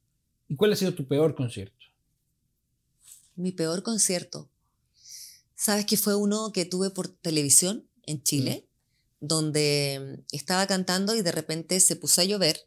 ¿Y 0.49 0.57
cuál 0.57 0.73
ha 0.73 0.77
sido 0.77 0.95
tu 0.95 1.07
peor 1.07 1.35
concierto? 1.35 1.87
Mi 3.37 3.53
peor 3.53 3.83
concierto. 3.83 4.51
¿Sabes 5.55 5.87
que 5.87 5.97
fue 5.97 6.15
uno 6.15 6.53
que 6.53 6.65
tuve 6.65 6.91
por 6.91 7.09
televisión 7.09 7.89
en 8.05 8.23
Chile? 8.23 8.67
Donde 9.21 10.25
estaba 10.33 10.67
cantando 10.67 11.15
y 11.15 11.23
de 11.23 11.33
repente 11.33 11.81
se 11.81 11.97
puso 11.97 12.21
a 12.21 12.25
llover 12.25 12.67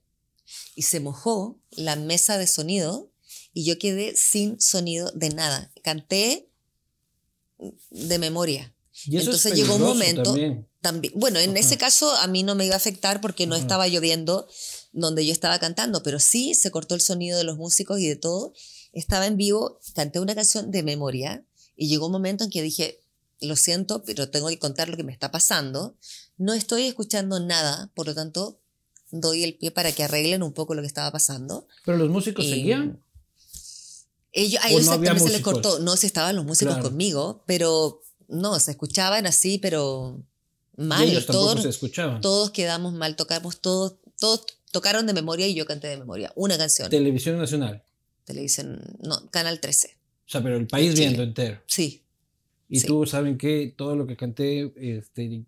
y 0.75 0.83
se 0.83 0.99
mojó 0.99 1.59
la 1.71 1.95
mesa 1.95 2.37
de 2.37 2.47
sonido 2.47 3.11
y 3.55 3.63
yo 3.63 3.79
quedé 3.79 4.15
sin 4.15 4.59
sonido 4.61 5.11
de 5.15 5.29
nada. 5.29 5.71
Canté 5.83 6.47
de 7.89 8.19
memoria. 8.19 8.73
Y 9.05 9.17
eso 9.17 9.25
Entonces 9.31 9.53
es 9.53 9.57
llegó 9.57 9.75
un 9.75 9.81
momento- 9.81 10.23
también. 10.23 10.67
También, 10.81 11.13
bueno, 11.15 11.39
en 11.39 11.49
Ajá. 11.49 11.59
ese 11.59 11.77
caso 11.77 12.11
a 12.17 12.27
mí 12.27 12.43
no 12.43 12.53
me 12.53 12.65
iba 12.65 12.75
a 12.75 12.77
afectar 12.77 13.19
porque 13.19 13.47
no 13.47 13.55
Ajá. 13.55 13.61
estaba 13.63 13.87
lloviendo 13.87 14.47
donde 14.91 15.25
yo 15.25 15.31
estaba 15.31 15.57
cantando, 15.57 16.03
pero 16.03 16.19
sí 16.19 16.53
se 16.53 16.69
cortó 16.69 16.93
el 16.93 17.01
sonido 17.01 17.37
de 17.39 17.43
los 17.43 17.57
músicos 17.57 17.99
y 17.99 18.07
de 18.07 18.15
todo. 18.15 18.53
Estaba 18.93 19.25
en 19.25 19.35
vivo, 19.35 19.79
canté 19.95 20.19
una 20.19 20.35
canción 20.35 20.69
de 20.69 20.83
memoria 20.83 21.43
y 21.75 21.87
llegó 21.87 22.05
un 22.05 22.11
momento 22.11 22.43
en 22.43 22.51
que 22.51 22.61
dije, 22.61 22.99
lo 23.41 23.55
siento, 23.55 24.03
pero 24.03 24.29
tengo 24.29 24.47
que 24.49 24.59
contar 24.59 24.87
lo 24.89 24.95
que 24.95 25.03
me 25.03 25.11
está 25.11 25.31
pasando. 25.31 25.97
No 26.37 26.53
estoy 26.53 26.83
escuchando 26.83 27.39
nada, 27.39 27.91
por 27.95 28.05
lo 28.05 28.13
tanto, 28.13 28.59
doy 29.11 29.43
el 29.43 29.55
pie 29.57 29.71
para 29.71 29.91
que 29.91 30.03
arreglen 30.03 30.43
un 30.43 30.53
poco 30.53 30.75
lo 30.75 30.81
que 30.83 30.87
estaba 30.87 31.11
pasando. 31.11 31.67
Pero 31.83 31.97
los 31.97 32.09
músicos 32.09 32.45
Y- 32.45 32.49
seguían. 32.51 33.01
Ellos, 34.37 34.61
a 34.63 34.67
¿O 34.67 34.69
ellos 34.71 34.85
no 34.85 34.91
también 34.91 35.19
se 35.19 35.29
les 35.31 35.41
cortó. 35.41 35.79
No, 35.79 35.95
si 35.95 36.07
estaban 36.07 36.35
los 36.35 36.43
músicos 36.45 36.73
Claro. 36.75 36.89
conmigo, 36.89 37.41
pero 37.47 38.01
no, 38.27 38.59
se 38.59 38.71
escuchaban 38.71 39.25
así, 39.25 39.57
pero 39.59 40.21
mal. 40.75 41.07
y 41.07 41.11
ellos 41.11 41.25
tampoco 41.25 41.51
Todos- 41.51 41.63
se 41.63 41.69
escuchaban. 41.69 42.19
todos 42.21 42.51
quedamos 42.51 42.93
mal, 42.93 43.15
tocamos 43.15 43.61
todos, 43.61 43.95
todos 44.19 44.45
tocaron 44.71 45.07
de 45.07 45.13
memoria 45.13 45.47
y 45.47 45.53
yo 45.55 45.65
canté 45.65 45.87
de 45.87 45.97
memoria. 45.97 46.33
Una 46.35 46.57
canción. 46.57 46.89
Televisión 46.89 47.37
Nacional. 47.37 47.81
Televisión, 48.25 48.81
no, 49.01 49.29
Canal 49.31 49.59
13. 49.61 49.95
O 50.27 50.29
sea, 50.29 50.43
pero 50.43 50.57
el 50.57 50.67
país 50.67 50.91
Chile. 50.95 51.05
viendo 51.05 51.23
entero. 51.23 51.61
Sí. 51.67 52.03
Y 52.67 52.79
Sí. 52.81 52.87
tú, 52.87 53.05
¿saben 53.05 53.37
qué? 53.37 53.73
Todo 53.77 53.95
lo 53.95 54.05
que 54.07 54.17
canté, 54.17 54.73
este, 54.75 55.45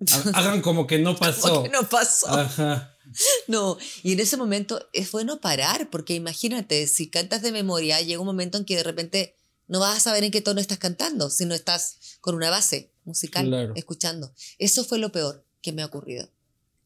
ha- 0.34 0.38
hagan 0.38 0.60
como 0.60 0.86
que 0.86 0.98
no 0.98 1.16
pasó. 1.16 1.48
Como 1.48 1.62
que 1.62 1.68
no 1.70 1.88
pasó. 1.88 2.28
Ajá. 2.28 2.96
No, 3.48 3.76
y 4.02 4.12
en 4.12 4.20
ese 4.20 4.36
momento 4.36 4.88
es 4.92 5.10
bueno 5.10 5.40
parar, 5.40 5.90
porque 5.90 6.14
imagínate, 6.14 6.86
si 6.86 7.08
cantas 7.10 7.42
de 7.42 7.52
memoria, 7.52 8.00
llega 8.00 8.20
un 8.20 8.26
momento 8.26 8.58
en 8.58 8.64
que 8.64 8.76
de 8.76 8.82
repente 8.84 9.34
no 9.66 9.80
vas 9.80 9.96
a 9.96 10.00
saber 10.00 10.24
en 10.24 10.30
qué 10.30 10.40
tono 10.40 10.60
estás 10.60 10.78
cantando, 10.78 11.30
si 11.30 11.44
no 11.44 11.54
estás 11.54 12.18
con 12.20 12.34
una 12.34 12.50
base 12.50 12.92
musical 13.04 13.46
Claro. 13.46 13.72
escuchando. 13.76 14.32
Eso 14.58 14.84
fue 14.84 14.98
lo 14.98 15.10
peor 15.12 15.44
que 15.62 15.72
me 15.72 15.82
ha 15.82 15.86
ocurrido. 15.86 16.28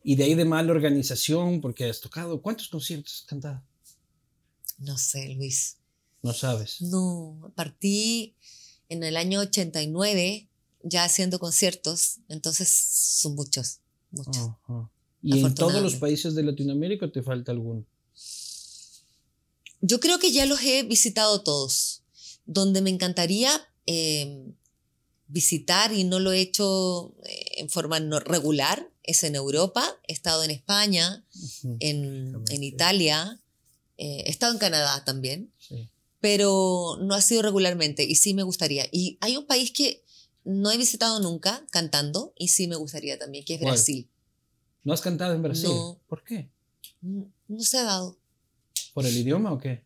Y 0.03 0.17
de 0.17 0.25
ahí 0.25 0.35
de 0.35 0.45
mala 0.45 0.73
organización, 0.73 1.61
porque 1.61 1.89
has 1.89 2.01
tocado. 2.01 2.43
¿Cuántos 2.43 2.69
conciertos 2.69 3.21
has 3.21 3.27
cantado? 3.27 3.63
No 4.79 4.99
sé, 4.99 5.29
Luis. 5.31 5.79
No 6.23 6.33
sabes. 6.33 6.81
No, 6.83 7.53
partí 7.55 8.37
en 8.89 9.03
el 9.03 9.17
año 9.17 9.41
89 9.41 10.49
ya 10.83 11.05
haciendo 11.05 11.39
conciertos, 11.39 12.21
entonces 12.29 12.69
son 12.69 13.35
muchos, 13.35 13.81
muchos. 14.11 14.37
Ajá. 14.37 14.91
¿Y 15.25 15.41
en 15.41 15.55
todos 15.55 15.81
los 15.83 15.95
países 15.95 16.35
de 16.35 16.43
Latinoamérica 16.43 17.11
te 17.11 17.23
falta 17.23 17.51
alguno? 17.51 17.87
Yo 19.81 19.99
creo 19.99 20.19
que 20.19 20.33
ya 20.33 20.45
los 20.45 20.63
he 20.63 20.83
visitado 20.83 21.43
todos. 21.43 22.03
Donde 22.47 22.83
me 22.83 22.91
encantaría 22.91 23.51
eh, 23.87 24.53
visitar 25.29 25.95
y 25.95 26.05
no 26.05 26.21
lo 26.21 26.33
he 26.33 26.41
hecho 26.41 27.15
eh, 27.25 27.45
en 27.57 27.71
forma 27.71 28.01
no 28.01 28.21
regular 28.21 28.91
es 29.03 29.25
en 29.25 29.35
Europa. 29.35 29.85
He 30.07 30.13
estado 30.13 30.45
en 30.45 30.51
España, 30.51 31.25
en, 31.81 32.35
en 32.51 32.63
Italia, 32.63 33.41
eh, 33.97 34.25
he 34.27 34.31
estado 34.31 34.53
en 34.53 34.59
Canadá 34.59 35.05
también, 35.05 35.53
sí. 35.59 35.89
pero 36.21 36.99
no 37.01 37.15
ha 37.15 37.23
sido 37.23 37.43
regularmente 37.43 38.05
y 38.05 38.17
sí 38.17 38.35
me 38.35 38.43
gustaría. 38.43 38.87
Y 38.93 39.17
hay 39.21 39.37
un 39.37 39.47
país 39.47 39.71
que 39.71 40.05
no 40.45 40.71
he 40.71 40.77
visitado 40.77 41.21
nunca 41.21 41.67
cantando 41.71 42.35
y 42.37 42.49
sí 42.49 42.67
me 42.69 42.77
gustaría 42.77 43.19
también, 43.19 43.45
que 43.45 43.55
es 43.55 43.61
¿Cuál? 43.61 43.73
Brasil. 43.73 44.09
¿No 44.85 44.93
has 44.93 45.01
cantado 45.01 45.35
en 45.35 45.43
Brasil? 45.43 45.69
No. 45.71 45.99
¿Por 46.09 46.23
qué? 46.23 46.49
No, 47.01 47.27
no 47.49 47.61
se 47.63 47.79
ha 47.79 47.83
dado. 47.85 48.17
¿Por 48.93 49.07
el 49.07 49.17
idioma 49.17 49.53
o 49.53 49.59
qué? 49.59 49.85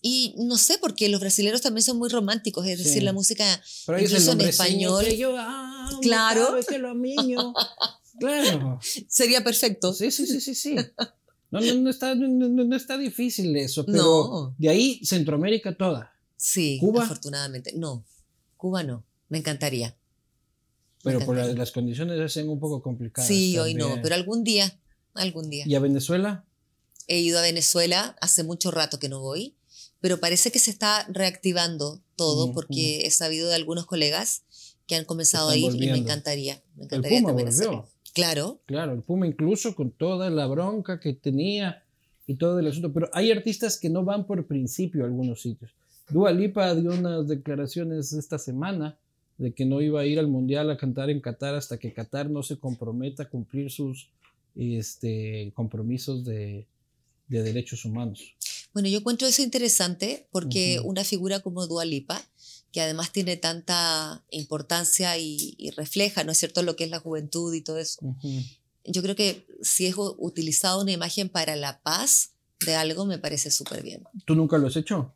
Y 0.00 0.34
no 0.38 0.56
sé, 0.56 0.78
porque 0.80 1.08
los 1.08 1.20
brasileños 1.20 1.60
también 1.60 1.82
son 1.82 1.98
muy 1.98 2.08
románticos, 2.08 2.64
es 2.66 2.78
Sí. 2.78 2.84
decir, 2.84 3.02
la 3.02 3.12
música 3.12 3.44
Pero 3.86 3.98
Incluso 4.00 4.32
en 4.32 4.40
español. 4.42 5.04
yo 5.16 5.36
amo, 5.36 6.00
Claro. 6.00 6.56
que 6.68 6.78
lo. 6.78 6.94
Claro. 8.20 8.78
sería 9.08 9.42
perfecto. 9.42 9.92
Sí, 9.92 10.10
sí, 10.10 10.26
sí, 10.26 10.40
sí, 10.40 10.54
sí. 10.54 10.76
No, 11.50 11.60
no, 11.60 11.74
no 11.74 11.90
está, 11.90 12.14
no, 12.14 12.28
no- 12.28 12.64
no 12.64 12.76
está 12.76 12.96
difícil 12.98 13.56
eso, 13.56 13.84
pero 13.86 13.96
No. 13.96 14.54
de 14.58 14.68
ahí 14.68 15.00
Centroamérica 15.04 15.76
toda. 15.76 16.12
Sí, 16.36 16.78
¿Cuba? 16.80 17.02
afortunadamente. 17.04 17.72
No, 17.74 18.04
Cuba 18.56 18.82
no. 18.84 19.04
Me 19.28 19.38
encantaría. 19.38 19.96
Pero 21.02 21.20
por 21.20 21.36
la- 21.36 21.46
las 21.52 21.70
condiciones 21.72 22.20
hacen 22.20 22.48
un 22.48 22.58
poco 22.58 22.82
complicadas. 22.82 23.28
Sí, 23.28 23.56
hoy 23.58 23.74
no, 23.74 23.98
pero 24.02 24.14
algún 24.14 24.44
día, 24.44 24.78
algún 25.14 25.48
día. 25.50 25.64
¿Y 25.66 25.74
a 25.74 25.80
Venezuela? 25.80 26.44
He 27.06 27.20
ido 27.20 27.38
a 27.38 27.42
Venezuela, 27.42 28.16
hace 28.20 28.42
mucho 28.44 28.70
rato 28.70 28.98
que 28.98 29.08
no 29.08 29.20
voy, 29.20 29.54
pero 30.00 30.18
parece 30.20 30.50
que 30.52 30.58
se 30.58 30.70
está 30.70 31.06
reactivando 31.08 32.00
todo 32.16 32.52
porque 32.52 33.06
he 33.06 33.10
sabido 33.10 33.48
de 33.48 33.54
algunos 33.54 33.86
colegas 33.86 34.42
que 34.86 34.96
han 34.96 35.04
comenzado 35.04 35.50
a 35.50 35.56
ir 35.56 35.72
y 35.74 35.78
me 35.90 35.96
encantaría. 35.98 36.62
Me 36.76 36.82
El 36.82 36.84
encantaría 36.86 37.18
Puma 37.20 37.28
también 37.30 37.48
volvió. 37.48 37.60
hacerlo. 37.70 37.88
Claro, 38.14 38.60
Claro, 38.66 38.92
el 38.94 39.02
Puma 39.02 39.26
incluso 39.26 39.74
con 39.76 39.90
toda 39.92 40.28
la 40.30 40.46
bronca 40.46 40.98
que 40.98 41.12
tenía 41.14 41.84
y 42.26 42.34
todo 42.34 42.58
el 42.58 42.66
asunto. 42.66 42.92
Pero 42.92 43.08
hay 43.12 43.30
artistas 43.30 43.78
que 43.78 43.88
no 43.90 44.02
van 44.04 44.26
por 44.26 44.46
principio 44.46 45.04
a 45.04 45.06
algunos 45.06 45.40
sitios. 45.42 45.70
Dua 46.10 46.32
Lipa 46.32 46.74
dio 46.74 46.90
unas 46.90 47.28
declaraciones 47.28 48.12
esta 48.12 48.38
semana 48.38 48.98
de 49.38 49.54
que 49.54 49.64
no 49.64 49.80
iba 49.80 50.00
a 50.00 50.06
ir 50.06 50.18
al 50.18 50.28
Mundial 50.28 50.70
a 50.70 50.76
cantar 50.76 51.10
en 51.10 51.20
Qatar 51.20 51.54
hasta 51.54 51.78
que 51.78 51.94
Qatar 51.94 52.28
no 52.28 52.42
se 52.42 52.58
comprometa 52.58 53.22
a 53.24 53.28
cumplir 53.28 53.70
sus 53.70 54.10
este, 54.56 55.52
compromisos 55.54 56.24
de, 56.24 56.66
de 57.28 57.42
derechos 57.42 57.84
humanos. 57.84 58.34
Bueno, 58.72 58.88
yo 58.88 58.98
encuentro 58.98 59.26
eso 59.26 59.42
interesante 59.42 60.28
porque 60.30 60.80
una 60.84 61.04
figura 61.04 61.40
como 61.40 61.66
Dua 61.66 61.84
Lipa, 61.84 62.20
que 62.72 62.80
además 62.80 63.12
tiene 63.12 63.36
tanta 63.36 64.24
importancia 64.30 65.16
y, 65.16 65.54
y 65.56 65.70
refleja, 65.70 66.22
¿no 66.24 66.32
es 66.32 66.38
cierto?, 66.38 66.62
lo 66.62 66.76
que 66.76 66.84
es 66.84 66.90
la 66.90 67.00
juventud 67.00 67.54
y 67.54 67.62
todo 67.62 67.78
eso. 67.78 68.00
Yo 68.84 69.02
creo 69.02 69.16
que 69.16 69.46
si 69.62 69.86
es 69.86 69.94
utilizado 69.96 70.82
una 70.82 70.92
imagen 70.92 71.28
para 71.28 71.56
la 71.56 71.80
paz 71.80 72.32
de 72.64 72.74
algo, 72.74 73.06
me 73.06 73.18
parece 73.18 73.50
súper 73.50 73.82
bien. 73.82 74.04
¿Tú 74.24 74.34
nunca 74.34 74.58
lo 74.58 74.66
has 74.66 74.76
hecho? 74.76 75.14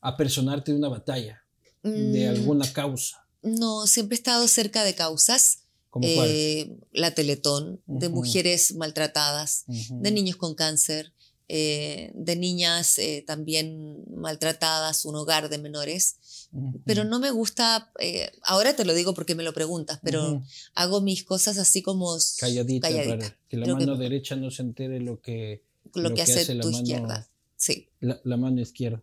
Apersonarte 0.00 0.72
de 0.72 0.78
una 0.78 0.88
batalla, 0.88 1.39
de 1.82 2.26
Mm, 2.26 2.30
alguna 2.30 2.72
causa. 2.72 3.24
No, 3.42 3.86
siempre 3.86 4.16
he 4.16 4.18
estado 4.18 4.46
cerca 4.48 4.84
de 4.84 4.94
causas. 4.94 5.58
¿Como 5.88 6.06
cuál? 6.14 6.28
eh, 6.30 6.76
la 6.92 7.14
Teletón, 7.14 7.80
de 7.86 8.06
Ujú. 8.06 8.16
mujeres 8.16 8.74
maltratadas, 8.76 9.64
Ujú. 9.66 10.00
de 10.00 10.10
niños 10.12 10.36
con 10.36 10.54
cáncer, 10.54 11.12
eh, 11.48 12.12
de 12.14 12.36
niñas 12.36 12.96
eh, 12.98 13.24
también 13.26 14.04
maltratadas, 14.14 15.04
un 15.04 15.16
hogar 15.16 15.48
de 15.48 15.58
menores. 15.58 16.48
Ujú. 16.52 16.80
Pero 16.84 17.02
no 17.04 17.18
me 17.18 17.32
gusta, 17.32 17.90
eh, 17.98 18.30
ahora 18.44 18.76
te 18.76 18.84
lo 18.84 18.94
digo 18.94 19.14
porque 19.14 19.34
me 19.34 19.42
lo 19.42 19.52
preguntas, 19.52 19.98
pero 20.04 20.42
hago 20.74 21.00
mis 21.00 21.24
cosas 21.24 21.58
así 21.58 21.82
como 21.82 22.16
calladita, 22.38 22.88
calladita. 22.88 23.16
para 23.18 23.38
que 23.48 23.56
la 23.56 23.64
Creo 23.64 23.78
que 23.78 23.86
mano 23.86 23.98
derecha 23.98 24.36
no 24.36 24.50
se 24.52 24.62
entere 24.62 25.00
lo 25.00 25.20
que 25.20 25.64
lo, 25.94 26.14
que 26.14 26.22
hace, 26.22 26.54
la 26.54 26.62
tu 26.62 26.70
mano- 26.70 26.82
izquierda. 26.82 27.28
Sí. 27.56 27.88
la, 27.98 28.20
la 28.22 28.36
mano 28.36 28.60
izquierda. 28.60 29.02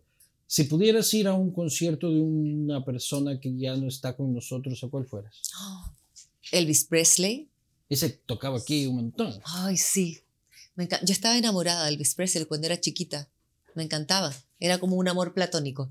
Si 0.50 0.64
pudieras 0.64 1.12
ir 1.12 1.28
a 1.28 1.34
un 1.34 1.52
concierto 1.52 2.10
de 2.10 2.20
una 2.20 2.82
persona 2.82 3.38
que 3.38 3.54
ya 3.56 3.76
no 3.76 3.86
está 3.86 4.16
con 4.16 4.34
nosotros, 4.34 4.82
¿a 4.82 4.88
cuál 4.88 5.04
fueras? 5.04 5.42
Elvis 6.52 6.84
Presley. 6.84 7.48
Ese 7.90 8.08
tocaba 8.10 8.58
aquí 8.58 8.86
un 8.86 8.96
montón. 8.96 9.38
Ay, 9.44 9.76
sí. 9.76 10.20
Me 10.74 10.88
Yo 10.88 11.12
estaba 11.12 11.36
enamorada 11.36 11.84
de 11.84 11.90
Elvis 11.90 12.14
Presley 12.14 12.46
cuando 12.46 12.66
era 12.66 12.80
chiquita. 12.80 13.28
Me 13.74 13.82
encantaba. 13.82 14.34
Era 14.58 14.78
como 14.78 14.96
un 14.96 15.06
amor 15.08 15.34
platónico. 15.34 15.90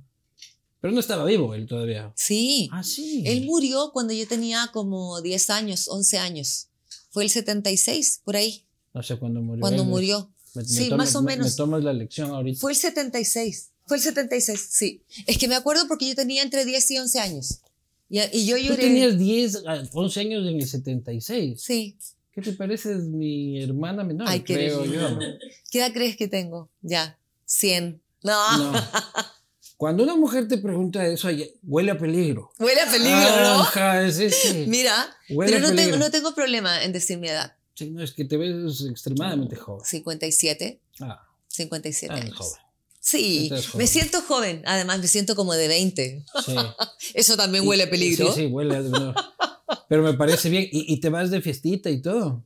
Pero 0.81 0.91
no 0.93 0.99
estaba 0.99 1.23
vivo 1.25 1.53
él 1.53 1.67
todavía. 1.67 2.11
Sí. 2.15 2.69
Ah, 2.71 2.83
sí. 2.83 3.23
Él 3.27 3.45
murió 3.45 3.91
cuando 3.93 4.13
yo 4.13 4.27
tenía 4.27 4.69
como 4.73 5.21
10 5.21 5.49
años, 5.51 5.87
11 5.87 6.17
años. 6.17 6.67
Fue 7.11 7.23
el 7.23 7.29
76, 7.29 8.21
por 8.23 8.35
ahí, 8.35 8.63
No 8.93 9.01
sé 9.03 9.17
cuándo 9.17 9.41
murió. 9.41 9.61
cuando 9.61 9.83
él. 9.83 9.89
murió. 9.89 10.31
Me- 10.55 10.61
me 10.63 10.67
Sí, 10.67 10.89
tomas- 10.89 10.97
más 10.97 11.15
o 11.15 11.21
me- 11.21 11.31
menos. 11.35 11.47
Me 11.51 11.55
tomas 11.57 11.83
la 11.83 11.93
lección 11.93 12.31
ahorita. 12.31 12.59
Fue 12.59 12.71
el 12.71 12.77
76. 12.77 13.69
Fue 13.87 13.97
el 13.97 14.03
76, 14.03 14.67
sí. 14.69 15.01
Es 15.25 15.37
que 15.37 15.47
me 15.47 15.55
acuerdo 15.55 15.87
porque 15.87 16.07
yo 16.07 16.15
tenía 16.15 16.43
entre 16.43 16.65
10 16.65 16.91
y 16.91 16.97
11 16.99 17.19
años. 17.19 17.59
Y, 18.09 18.19
y 18.37 18.45
yo 18.45 18.57
Tú 18.57 18.63
lloré. 18.63 18.83
tenías 18.83 19.17
10, 19.17 19.55
a 19.65 19.83
11 19.91 20.19
años 20.19 20.47
en 20.47 20.59
el 20.61 20.67
76. 20.67 21.59
Sí. 21.61 21.97
¿Qué 22.33 22.41
te 22.41 22.53
pareces 22.53 23.03
mi 23.03 23.63
hermana 23.63 24.03
menor? 24.03 24.27
Ay, 24.29 24.41
qué 24.41 24.53
creo 24.53 24.85
yo. 24.85 24.91
lindo. 25.09 25.19
¿Qué 25.71 25.79
edad 25.79 25.91
crees 25.93 26.15
que 26.17 26.27
tengo? 26.27 26.69
Ya. 26.81 27.17
100. 27.45 27.99
No. 28.23 28.57
No. 28.71 28.87
Cuando 29.77 30.03
una 30.03 30.15
mujer 30.15 30.47
te 30.47 30.57
pregunta 30.57 31.05
eso, 31.05 31.29
huele 31.63 31.91
a 31.91 31.97
peligro. 31.97 32.51
Huele 32.59 32.81
a 32.81 32.85
peligro, 32.91 33.11
¿no? 33.19 33.61
Ajá, 33.61 34.01
es 34.05 34.19
ese. 34.19 34.65
Mira, 34.67 35.15
Huele 35.29 35.53
pero 35.53 35.69
no 35.69 35.75
tengo, 35.75 35.97
no 35.97 36.09
tengo 36.11 36.33
problema 36.33 36.83
en 36.83 36.91
decir 36.93 37.19
mi 37.19 37.27
edad. 37.27 37.53
Sí, 37.75 37.91
no, 37.91 38.03
es 38.03 38.11
que 38.11 38.25
te 38.25 38.37
ves 38.37 38.83
extremadamente 38.89 39.55
joven. 39.55 39.85
57, 39.85 40.79
Ah, 41.01 41.23
57 41.47 42.11
ah, 42.13 42.17
años. 42.17 42.37
joven. 42.37 42.61
Sí, 43.09 43.49
me 43.75 43.87
siento 43.87 44.21
joven. 44.21 44.61
Además, 44.65 44.99
me 44.99 45.07
siento 45.07 45.35
como 45.35 45.53
de 45.53 45.67
20. 45.69 46.25
Sí. 46.45 46.55
Eso 47.13 47.37
también 47.37 47.65
huele 47.65 47.83
a 47.83 47.89
peligro. 47.89 48.33
Sí, 48.33 48.41
sí, 48.41 48.45
huele 48.47 48.75
a... 48.75 48.79
no. 48.81 49.13
Pero 49.87 50.03
me 50.03 50.13
parece 50.13 50.49
bien. 50.49 50.67
Y, 50.71 50.91
y 50.93 50.99
te 50.99 51.09
vas 51.09 51.31
de 51.31 51.41
fiestita 51.41 51.89
y 51.89 52.01
todo. 52.01 52.43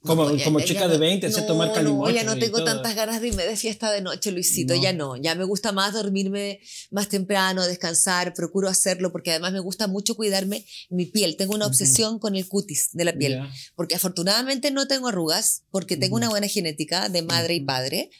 Como, 0.00 0.24
No, 0.28 0.36
ya- 0.36 0.44
como 0.44 0.60
ya- 0.60 0.64
chica 0.66 0.80
ya 0.80 0.88
de 0.88 0.94
no- 0.94 1.00
20, 1.00 1.32
sé 1.32 1.40
no, 1.40 1.46
tomar 1.48 1.72
calimocho 1.72 2.10
No, 2.10 2.16
ya 2.16 2.22
no 2.22 2.36
y 2.36 2.38
tengo 2.40 2.58
todo. 2.58 2.66
tantas 2.66 2.94
ganas 2.94 3.20
de 3.20 3.28
irme 3.28 3.44
de 3.44 3.56
fiesta 3.56 3.90
de 3.90 4.00
noche, 4.02 4.30
Luisito. 4.30 4.74
No. 4.74 4.82
Ya 4.82 4.92
no. 4.92 5.16
Ya 5.16 5.34
me 5.34 5.44
gusta 5.44 5.72
más 5.72 5.92
dormirme 5.92 6.60
más 6.90 7.08
temprano, 7.08 7.66
descansar. 7.66 8.32
Procuro 8.32 8.68
hacerlo 8.68 9.10
porque 9.12 9.32
además 9.32 9.52
me 9.52 9.60
gusta 9.60 9.88
mucho 9.88 10.14
cuidarme 10.14 10.64
mi 10.90 11.06
piel. 11.06 11.36
Tengo 11.36 11.54
una 11.54 11.66
obsesión 11.66 12.18
con 12.18 12.34
el 12.36 12.46
cutis 12.48 12.90
de 12.92 13.04
la 13.04 13.12
piel. 13.14 13.32
Ya. 13.34 13.50
Porque 13.74 13.96
afortunadamente 13.96 14.70
no 14.70 14.86
tengo 14.86 15.08
arrugas, 15.08 15.64
porque 15.70 15.96
tengo 15.96 16.14
Ujú. 16.14 16.22
una 16.24 16.28
buena 16.30 16.46
genética 16.48 17.08
de 17.10 17.22
madre 17.22 17.54
y 17.56 17.58
Ujú. 17.58 17.66
padre. 17.66 18.10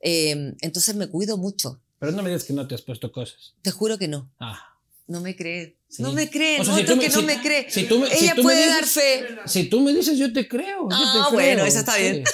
Eh, 0.00 0.54
entonces 0.60 0.94
me 0.94 1.08
cuido 1.08 1.36
mucho. 1.36 1.80
Pero 1.98 2.12
no 2.12 2.22
me 2.22 2.28
digas 2.30 2.44
que 2.44 2.52
no 2.52 2.66
te 2.66 2.74
has 2.74 2.82
puesto 2.82 3.12
cosas. 3.12 3.54
Te 3.62 3.70
juro 3.70 3.96
que 3.98 4.08
no. 4.08 4.30
Ah. 4.40 4.58
No 5.06 5.20
me 5.20 5.36
cree. 5.36 5.78
Sí. 5.88 6.02
No 6.02 6.12
me 6.12 6.30
cree. 6.30 6.60
O 6.60 6.64
sea, 6.64 6.72
no, 6.74 6.78
si 6.80 6.86
tú 6.86 6.96
me- 6.96 7.02
que 7.02 7.08
no 7.10 7.20
si- 7.20 7.26
me 7.26 7.40
cree. 7.42 7.70
si 7.70 7.84
tú 7.84 7.98
me- 7.98 8.06
Ella 8.08 8.30
tú 8.34 8.36
me 8.38 8.42
puede 8.44 8.58
dices- 8.64 8.74
dar 8.74 8.84
fe. 8.86 9.26
Si 9.46 9.64
tú 9.68 9.80
me 9.80 9.92
dices, 9.92 10.18
yo 10.18 10.32
te 10.32 10.48
creo. 10.48 10.82
yo 10.84 10.88
te 10.88 10.94
Ah, 10.96 11.26
creo, 11.28 11.32
bueno, 11.32 11.64
eso 11.64 11.78
está 11.80 11.96
bien. 11.96 12.24
sí. 12.26 12.32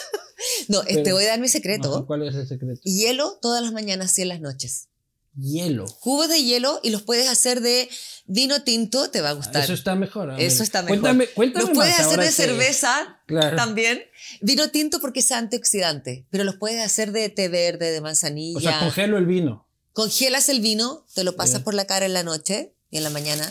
No, 0.68 0.82
eh, 0.82 0.86
te 0.88 1.02
Pero- 1.02 1.16
voy 1.16 1.24
a 1.24 1.28
dar 1.28 1.40
mi 1.40 1.48
secreto. 1.48 1.96
Ajá, 1.96 2.06
¿Cuál 2.06 2.28
es 2.28 2.34
el 2.34 2.46
secreto? 2.46 2.80
Hielo 2.84 3.38
todas 3.42 3.60
las 3.62 3.72
mañanas 3.72 4.16
y 4.18 4.22
en 4.22 4.28
las 4.28 4.40
noches. 4.40 4.87
Hielo. 5.40 5.86
Cubos 6.00 6.28
de 6.28 6.42
hielo 6.42 6.80
y 6.82 6.90
los 6.90 7.02
puedes 7.02 7.28
hacer 7.28 7.60
de 7.60 7.88
vino 8.26 8.62
tinto, 8.64 9.10
te 9.10 9.20
va 9.20 9.30
a 9.30 9.32
gustar. 9.32 9.62
Eso 9.62 9.72
está 9.72 9.94
mejor. 9.94 10.34
Eso 10.38 10.62
está 10.62 10.82
mejor. 10.82 10.98
Cuéntame, 11.00 11.26
cuéntame 11.28 11.64
los 11.66 11.74
puedes 11.74 11.98
hacer 11.98 12.18
de 12.18 12.26
que- 12.26 12.32
cerveza 12.32 13.20
Claro. 13.26 13.56
también. 13.56 14.02
Vino 14.40 14.70
tinto 14.70 15.00
porque 15.00 15.20
es 15.20 15.30
antioxidante, 15.32 16.26
pero 16.30 16.44
los 16.44 16.56
puedes 16.56 16.84
hacer 16.84 17.12
de 17.12 17.28
té 17.28 17.48
verde, 17.48 17.90
de 17.92 18.00
manzanilla. 18.00 18.58
O 18.58 18.60
sea, 18.60 18.80
congelo 18.80 19.16
el 19.18 19.26
vino. 19.26 19.66
Congelas 19.92 20.48
el 20.48 20.60
vino, 20.60 21.06
te 21.14 21.24
lo 21.24 21.36
pasas 21.36 21.62
por 21.62 21.74
la 21.74 21.86
cara 21.86 22.06
en 22.06 22.14
la 22.14 22.22
noche 22.22 22.72
y 22.90 22.98
en 22.98 23.04
la 23.04 23.10
mañana. 23.10 23.50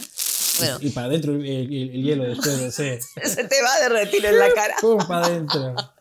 Bueno, 0.60 0.78
Y 0.82 0.90
para 0.90 1.08
adentro 1.08 1.36
el, 1.36 1.46
el- 1.46 1.90
el 1.92 2.04
hielo 2.04 2.24
después 2.24 2.58
de 2.60 2.66
hacer. 2.68 3.00
se 3.24 3.44
te 3.44 3.62
va 3.62 3.74
a 3.76 3.80
derretir 3.82 4.26
en 4.26 4.40
la 4.40 4.52
cara. 4.54 4.76
Pum, 4.82 4.98
para 5.08 5.28
adentro. 5.28 5.76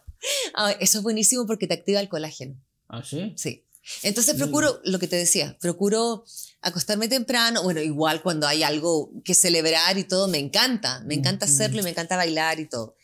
Ah, 0.54 0.72
eso 0.80 0.98
es 0.98 1.04
buenísimo 1.04 1.46
porque 1.46 1.66
te 1.68 1.74
activa 1.74 2.00
el 2.00 2.08
colágeno. 2.08 2.56
¿Ah, 2.88 3.02
sí? 3.04 3.34
Sí. 3.36 3.64
Entonces 4.02 4.34
Mm. 4.34 4.38
procuro, 4.38 4.80
lo 4.84 4.98
que 4.98 5.08
te 5.08 5.16
decía, 5.16 5.56
procuro 5.60 6.24
acostarme 6.60 7.08
temprano. 7.08 7.62
Bueno, 7.62 7.80
igual 7.80 8.22
cuando 8.22 8.46
hay 8.46 8.62
algo 8.62 9.12
que 9.24 9.34
celebrar 9.34 9.96
y 9.98 10.04
todo, 10.04 10.28
me 10.28 10.38
encanta. 10.38 11.00
Me 11.06 11.14
encanta 11.14 11.46
hacerlo 11.46 11.80
y 11.80 11.82
me 11.84 11.90
encanta 11.90 12.16
bailar 12.16 12.58
y 12.60 12.68
todo. 12.68 12.96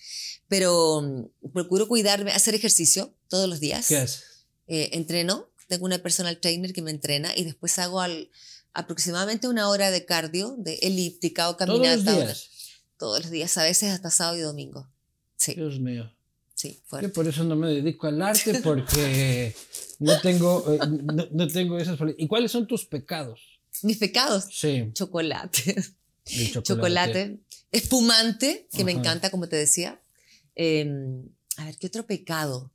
Pero 0.48 1.00
mm, 1.02 1.50
procuro 1.52 1.88
cuidarme, 1.88 2.32
hacer 2.32 2.54
ejercicio 2.54 3.14
todos 3.28 3.48
los 3.48 3.60
días. 3.60 3.86
¿Qué 3.88 3.96
haces? 3.98 4.24
Eh, 4.66 4.90
entreno, 4.92 5.50
tengo 5.68 5.84
una 5.86 5.98
personal 5.98 6.38
trainer 6.40 6.72
que 6.72 6.82
me 6.82 6.90
entrena 6.90 7.32
y 7.36 7.44
después 7.44 7.78
hago 7.78 8.00
al- 8.00 8.30
aproximadamente 8.74 9.48
una 9.48 9.68
hora 9.68 9.90
de 9.90 10.04
cardio, 10.04 10.54
de 10.58 10.74
elíptica 10.82 11.48
o 11.48 11.56
Todos 11.56 11.68
caminata. 11.80 11.96
los 11.96 12.04
una- 12.04 12.24
días. 12.26 12.48
Todos 12.98 13.22
los 13.22 13.30
días, 13.30 13.56
a 13.56 13.64
veces 13.64 13.90
hasta 13.90 14.10
sábado 14.10 14.36
y 14.38 14.40
domingo. 14.42 14.88
Sí. 15.36 15.54
Dios 15.54 15.78
mío. 15.80 16.12
Sí, 16.62 16.80
Yo 17.02 17.12
por 17.12 17.26
eso 17.26 17.42
no 17.42 17.56
me 17.56 17.66
dedico 17.70 18.06
al 18.06 18.22
arte 18.22 18.60
porque 18.62 19.52
no 19.98 20.20
tengo, 20.20 20.72
eh, 20.72 20.78
no, 21.12 21.26
no 21.32 21.48
tengo 21.48 21.76
esas... 21.76 21.98
¿Y 22.16 22.28
cuáles 22.28 22.52
son 22.52 22.68
tus 22.68 22.86
pecados? 22.86 23.58
Mis 23.82 23.98
pecados. 23.98 24.44
Sí, 24.48 24.88
Chocolate. 24.92 25.74
chocolate. 26.24 26.62
chocolate. 26.62 27.38
Espumante, 27.72 28.68
que 28.70 28.84
me 28.84 28.92
encanta, 28.92 29.32
como 29.32 29.48
te 29.48 29.56
decía. 29.56 30.00
Eh, 30.54 30.86
a 31.56 31.64
ver, 31.64 31.76
¿qué 31.78 31.88
otro 31.88 32.06
pecado? 32.06 32.70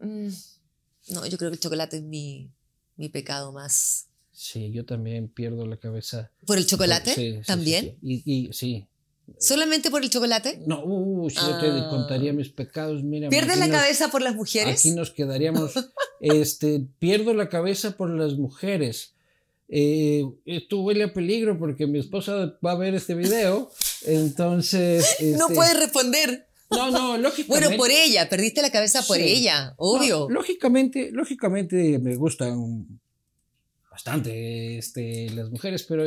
Mm, 0.00 0.28
no, 1.08 1.26
yo 1.26 1.38
creo 1.38 1.50
que 1.50 1.54
el 1.54 1.60
chocolate 1.60 1.96
es 1.96 2.02
mi, 2.02 2.50
mi 2.98 3.08
pecado 3.08 3.50
más. 3.50 4.08
Sí, 4.30 4.70
yo 4.72 4.84
también 4.84 5.28
pierdo 5.28 5.64
la 5.64 5.78
cabeza. 5.78 6.30
¿Por 6.46 6.58
el 6.58 6.66
chocolate? 6.66 7.14
Sí, 7.14 7.32
sí, 7.32 7.38
sí, 7.38 7.46
¿También? 7.46 7.96
sí. 8.02 8.22
Y, 8.26 8.48
y 8.48 8.52
sí. 8.52 8.86
¿Solamente 9.38 9.90
por 9.90 10.02
el 10.02 10.10
chocolate? 10.10 10.62
No, 10.66 10.82
uh, 10.84 11.30
si 11.30 11.36
yo 11.36 11.58
te 11.58 11.66
Ah. 11.68 11.86
contaría 11.90 12.32
mis 12.32 12.50
pecados, 12.50 13.02
mira. 13.02 13.28
¿Pierdes 13.28 13.58
la 13.58 13.66
nos- 13.68 13.76
cabeza 13.80 14.08
por 14.10 14.22
las 14.22 14.34
mujeres? 14.34 14.80
Aquí 14.80 14.90
nos 14.90 15.10
quedaríamos. 15.10 15.72
este, 16.20 16.86
pierdo 16.98 17.32
la 17.34 17.48
cabeza 17.48 17.96
por 17.96 18.10
las 18.10 18.34
mujeres. 18.34 19.14
Eh, 19.68 20.24
esto 20.46 20.80
huele 20.82 21.04
a 21.04 21.12
peligro 21.12 21.58
porque 21.58 21.86
mi 21.86 21.98
esposa 22.00 22.58
va 22.64 22.72
a 22.72 22.76
ver 22.78 22.94
este 22.94 23.14
video. 23.14 23.70
Entonces. 24.04 25.16
No 25.38 25.44
este, 25.44 25.54
puedes 25.54 25.78
responder. 25.78 26.46
No, 26.70 26.90
no, 26.90 27.16
lógicamente. 27.18 27.66
Bueno, 27.68 27.76
por 27.82 27.90
ella, 27.90 28.28
perdiste 28.28 28.62
la 28.62 28.70
cabeza 28.70 29.02
por 29.02 29.16
Sí. 29.16 29.22
ella, 29.24 29.66
no, 29.70 29.74
obvio. 29.78 30.28
lógicamente, 30.30 31.10
lógicamente 31.12 31.98
me 31.98 32.14
gustan 32.16 33.00
bastante 33.90 34.78
este, 34.78 35.30
las 35.30 35.50
mujeres, 35.50 35.82
pero 35.84 36.04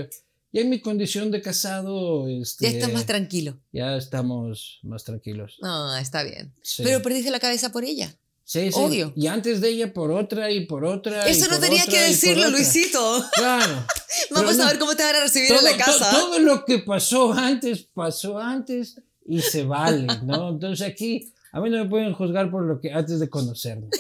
ya 0.54 0.62
en 0.62 0.70
mi 0.70 0.80
condición 0.80 1.32
de 1.32 1.42
casado. 1.42 2.28
Este, 2.30 2.66
ya 2.66 2.72
estás 2.78 2.94
más 2.94 3.06
tranquilo. 3.06 3.58
ya 3.74 3.98
estamos 3.98 4.80
más 4.84 5.04
tranquilos. 5.04 5.58
Ah, 5.62 5.98
está 6.02 6.24
bien. 6.24 6.54
Sí. 6.62 6.84
Pero 6.84 7.02
perdiste 7.02 7.32
la 7.32 7.40
cabeza 7.40 7.72
por 7.72 7.84
ella. 7.84 8.16
Sí, 8.46 8.72
sí. 8.72 8.78
obvio. 8.80 9.14
Y 9.16 9.28
antes 9.28 9.62
de 9.62 9.70
ella 9.70 9.94
por 9.94 10.12
otra 10.12 10.52
y 10.52 10.66
por 10.66 10.84
otra. 10.86 11.28
y 11.28 11.32
Eso 11.32 11.48
no 11.50 11.56
por 11.60 11.66
otra 11.66 11.86
que 11.86 11.96
y 12.08 12.10
decirlo. 12.12 12.50
Luisito. 12.52 13.26
Claro. 13.34 13.86
Vamos 14.32 14.60
a 14.60 14.68
ver 14.68 14.78
cómo 14.80 14.96
te 14.96 15.04
van 15.04 15.16
a 15.16 15.22
recibir 15.24 15.48
todo, 15.50 15.60
en 15.60 15.66
la 15.66 15.72
to- 15.72 15.78
casa. 15.92 16.12
todo 16.12 16.40
lo 16.40 16.66
que 16.66 16.80
pasó 16.80 17.34
antes, 17.34 17.88
pasó 17.94 18.38
antes 18.38 19.02
y 19.26 19.40
se 19.42 19.64
vale, 19.64 20.08
¿no? 20.24 20.50
Entonces 20.50 20.86
aquí 20.86 21.32
a 21.54 21.62
mí 21.62 21.70
no 21.70 21.84
me 21.84 21.90
pueden 21.90 22.14
juzgar 22.14 22.52
por 22.52 22.64
lo 22.64 22.80
que 22.82 22.92
antes 22.92 23.20
de 23.20 23.30
conocernos. 23.30 23.90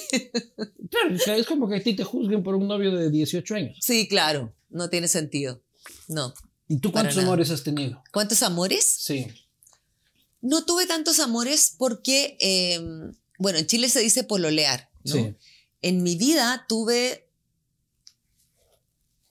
Claro, 0.94 1.16
o 1.16 1.18
sea, 1.18 1.36
es 1.38 1.48
como 1.48 1.68
que 1.68 1.78
a 1.78 1.82
ti 1.84 1.96
te 1.96 2.04
juzguen 2.04 2.44
por 2.44 2.54
un 2.54 2.68
novio 2.68 2.96
de 2.96 3.10
18 3.10 3.56
años. 3.56 3.78
Sí, 3.82 4.08
claro. 4.08 4.54
No 4.70 4.92
tiene 4.92 5.08
sentido. 5.08 5.60
No. 6.08 6.36
¿Y 6.68 6.78
tú 6.80 6.92
cuántos 6.92 7.18
amores 7.18 7.50
has 7.50 7.64
tenido? 7.64 8.02
¿Cuántos 8.12 8.42
amores? 8.44 8.86
Sí. 8.86 9.28
No 10.42 10.66
tuve 10.66 10.86
tantos 10.88 11.20
amores 11.20 11.74
porque, 11.78 12.38
eh, 12.40 12.80
bueno, 13.38 13.60
en 13.60 13.68
Chile 13.68 13.90
se 13.90 14.00
dice 14.00 14.24
pololear. 14.24 14.90
¿no? 15.04 15.14
Sí. 15.14 15.36
En 15.82 16.04
mi 16.04 16.16
vida 16.16 16.66
tuve 16.68 17.28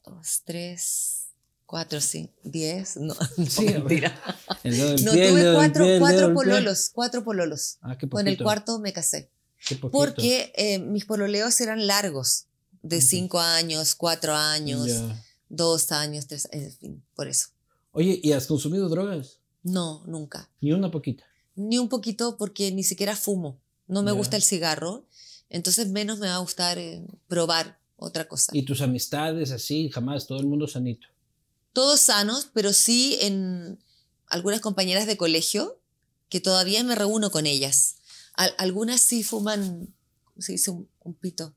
dos, 0.05 0.43
tres, 0.45 1.25
cuatro, 1.67 2.01
cinco, 2.01 2.33
diez. 2.45 2.97
No, 3.01 3.15
no, 3.37 3.47
Sí, 3.47 3.65
mentira. 3.67 4.15
No, 4.65 5.13
tuve 5.13 5.55
cuatro, 5.55 5.87
cuatro 5.99 6.35
pololos, 6.35 6.91
cuatro 6.93 7.25
pololos. 7.25 7.79
Ah, 7.83 7.97
qué 7.99 8.09
Con 8.09 8.29
el 8.29 8.39
cuarto 8.39 8.79
me 8.79 8.93
casé. 8.93 9.31
qué. 9.67 9.77
Porque 9.77 10.53
eh, 10.57 10.79
mis 10.79 11.05
pololeos 11.05 11.61
eran 11.61 11.87
largos, 11.87 12.47
de 12.83 13.01
cinco 13.01 13.41
años, 13.41 13.95
cuatro 13.95 14.35
años, 14.35 14.87
Ya. 14.89 15.25
Dos 15.55 15.93
años, 15.93 16.27
tres, 16.27 16.49
en 16.51 16.73
fin, 16.73 17.03
por 17.15 17.29
eso. 17.29 17.49
Oye, 17.93 18.19
¿y 18.23 18.33
has 18.33 18.47
consumido 18.47 18.89
drogas? 18.89 19.39
No, 19.63 20.03
nunca. 20.07 20.49
Ni 20.61 20.73
una 20.73 20.91
poquita. 20.91 21.25
Ni 21.55 21.79
un 21.79 21.89
poquito 21.91 22.37
porque 22.39 22.73
ni 22.73 22.83
siquiera 22.83 23.15
fumo. 23.15 23.59
No 23.87 24.03
me 24.03 24.11
Ya. 24.13 24.17
gusta 24.17 24.37
el 24.37 24.43
cigarro, 24.43 25.05
entonces 25.51 25.89
menos 25.89 26.19
me 26.19 26.27
va 26.29 26.37
a 26.37 26.39
gustar 26.39 26.79
eh, 26.79 27.05
probar 27.29 27.79
otra 27.97 28.27
cosa. 28.27 28.51
¿Y 28.55 28.63
tus 28.65 28.81
amistades 28.81 29.51
así? 29.51 29.91
Jamás, 29.91 30.27
todo 30.27 30.39
el 30.41 30.47
mundo 30.47 30.67
sanito. 30.67 31.07
Todos 31.75 32.01
sanos, 32.01 32.49
pero 32.55 32.73
sí 32.73 33.19
en 33.21 33.79
algunas 34.27 34.61
compañeras 34.61 35.07
de 35.07 35.17
colegio 35.19 35.79
que 36.31 36.41
todavía 36.41 36.83
me 36.83 36.95
reúno 36.95 37.31
con 37.31 37.45
ellas. 37.47 37.97
Al- 38.35 38.55
algunas 38.57 39.03
sí 39.03 39.23
fuman, 39.23 39.95
¿cómo 40.25 40.41
se 40.41 40.53
dice? 40.53 40.71
Un, 40.71 40.89
un 41.05 41.13
pito. 41.15 41.55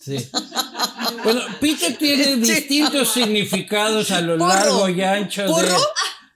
Sí. 0.00 0.16
Bueno, 1.24 1.40
pito 1.60 1.86
tiene 1.98 2.36
distintos 2.36 3.12
significados 3.12 4.10
a 4.10 4.20
lo 4.20 4.38
Porro. 4.38 4.48
largo 4.54 4.88
y 4.88 5.02
ancho 5.02 5.42
de, 5.42 5.48
¿Porro? 5.48 5.76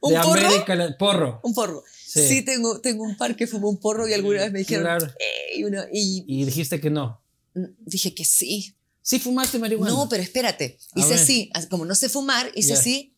¿Un 0.00 0.12
de 0.14 0.20
porro? 0.20 0.46
América. 0.46 0.74
La- 0.74 0.96
Porro. 0.96 1.40
Un 1.42 1.54
porro. 1.54 1.82
Sí. 2.06 2.26
Sí, 2.28 2.42
tengo, 2.42 2.80
tengo 2.80 3.04
un 3.04 3.16
par 3.16 3.36
que 3.36 3.46
fumó 3.46 3.68
un 3.68 3.78
porro 3.78 4.08
y 4.08 4.12
alguna 4.14 4.40
vez 4.40 4.52
me 4.52 4.60
dijeron, 4.60 4.84
Claro. 4.84 5.06
"Ey", 5.52 5.64
uno- 5.64 5.84
y 5.92 6.24
Y 6.26 6.44
dijiste 6.44 6.80
que 6.80 6.88
no. 6.90 7.20
dije 7.54 8.14
que 8.14 8.24
sí. 8.24 8.74
Sí 9.02 9.18
fumaste 9.20 9.58
marihuana. 9.58 9.92
No, 9.94 10.08
pero 10.08 10.22
espérate. 10.22 10.78
A 10.94 11.00
Hice 11.00 11.10
ver. 11.10 11.18
así, 11.20 11.50
como 11.70 11.84
no 11.84 11.94
sé 11.94 12.08
fumar, 12.08 12.50
hice 12.54 12.70
Ya. 12.70 12.78
así. 12.80 13.14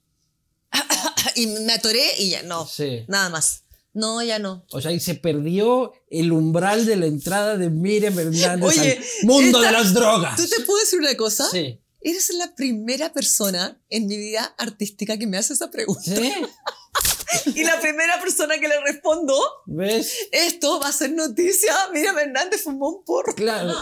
y 1.36 1.46
me 1.46 1.72
atoré 1.72 2.02
y 2.18 2.30
ya 2.30 2.42
no. 2.42 2.66
Sí. 2.66 3.04
Nada 3.08 3.28
más. 3.30 3.64
No, 3.94 4.22
ya 4.22 4.38
no. 4.38 4.64
O 4.70 4.80
sea, 4.80 4.92
y 4.92 5.00
se 5.00 5.14
perdió 5.14 5.92
el 6.10 6.30
umbral 6.32 6.86
de 6.86 6.96
la 6.96 7.06
entrada 7.06 7.56
de 7.56 7.70
Miriam 7.70 8.18
Hernández 8.18 8.68
Oye, 8.78 8.92
al 9.20 9.26
mundo 9.26 9.58
esta- 9.62 9.66
de 9.66 9.72
las 9.72 9.94
drogas. 9.94 10.36
¿Tú 10.36 10.46
te 10.48 10.60
puedo 10.62 10.78
decir 10.78 10.98
una 11.00 11.16
cosa? 11.16 11.48
Sí. 11.50 11.80
Eres 12.00 12.32
la 12.34 12.54
primera 12.54 13.12
persona 13.12 13.80
en 13.90 14.06
mi 14.06 14.16
vida 14.16 14.54
artística 14.56 15.18
que 15.18 15.26
me 15.26 15.36
hace 15.36 15.54
esa 15.54 15.70
pregunta. 15.70 16.02
¿Sí? 16.04 16.32
Y 17.54 17.62
la 17.62 17.78
primera 17.78 18.18
persona 18.22 18.58
que 18.58 18.68
le 18.68 18.80
respondo, 18.80 19.38
¿Ves? 19.66 20.14
esto 20.32 20.80
va 20.80 20.88
a 20.88 20.92
ser 20.92 21.12
noticia. 21.12 21.74
Mira, 21.92 22.14
Hernández 22.18 22.62
fumó 22.62 22.88
un 22.88 23.04
porro. 23.04 23.34
Claro. 23.34 23.74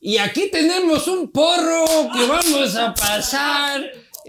Y 0.00 0.18
aquí 0.18 0.50
tenemos 0.50 1.06
un 1.08 1.30
porro 1.32 1.84
que 2.12 2.26
vamos 2.26 2.76
a 2.76 2.92
pasar 2.94 3.82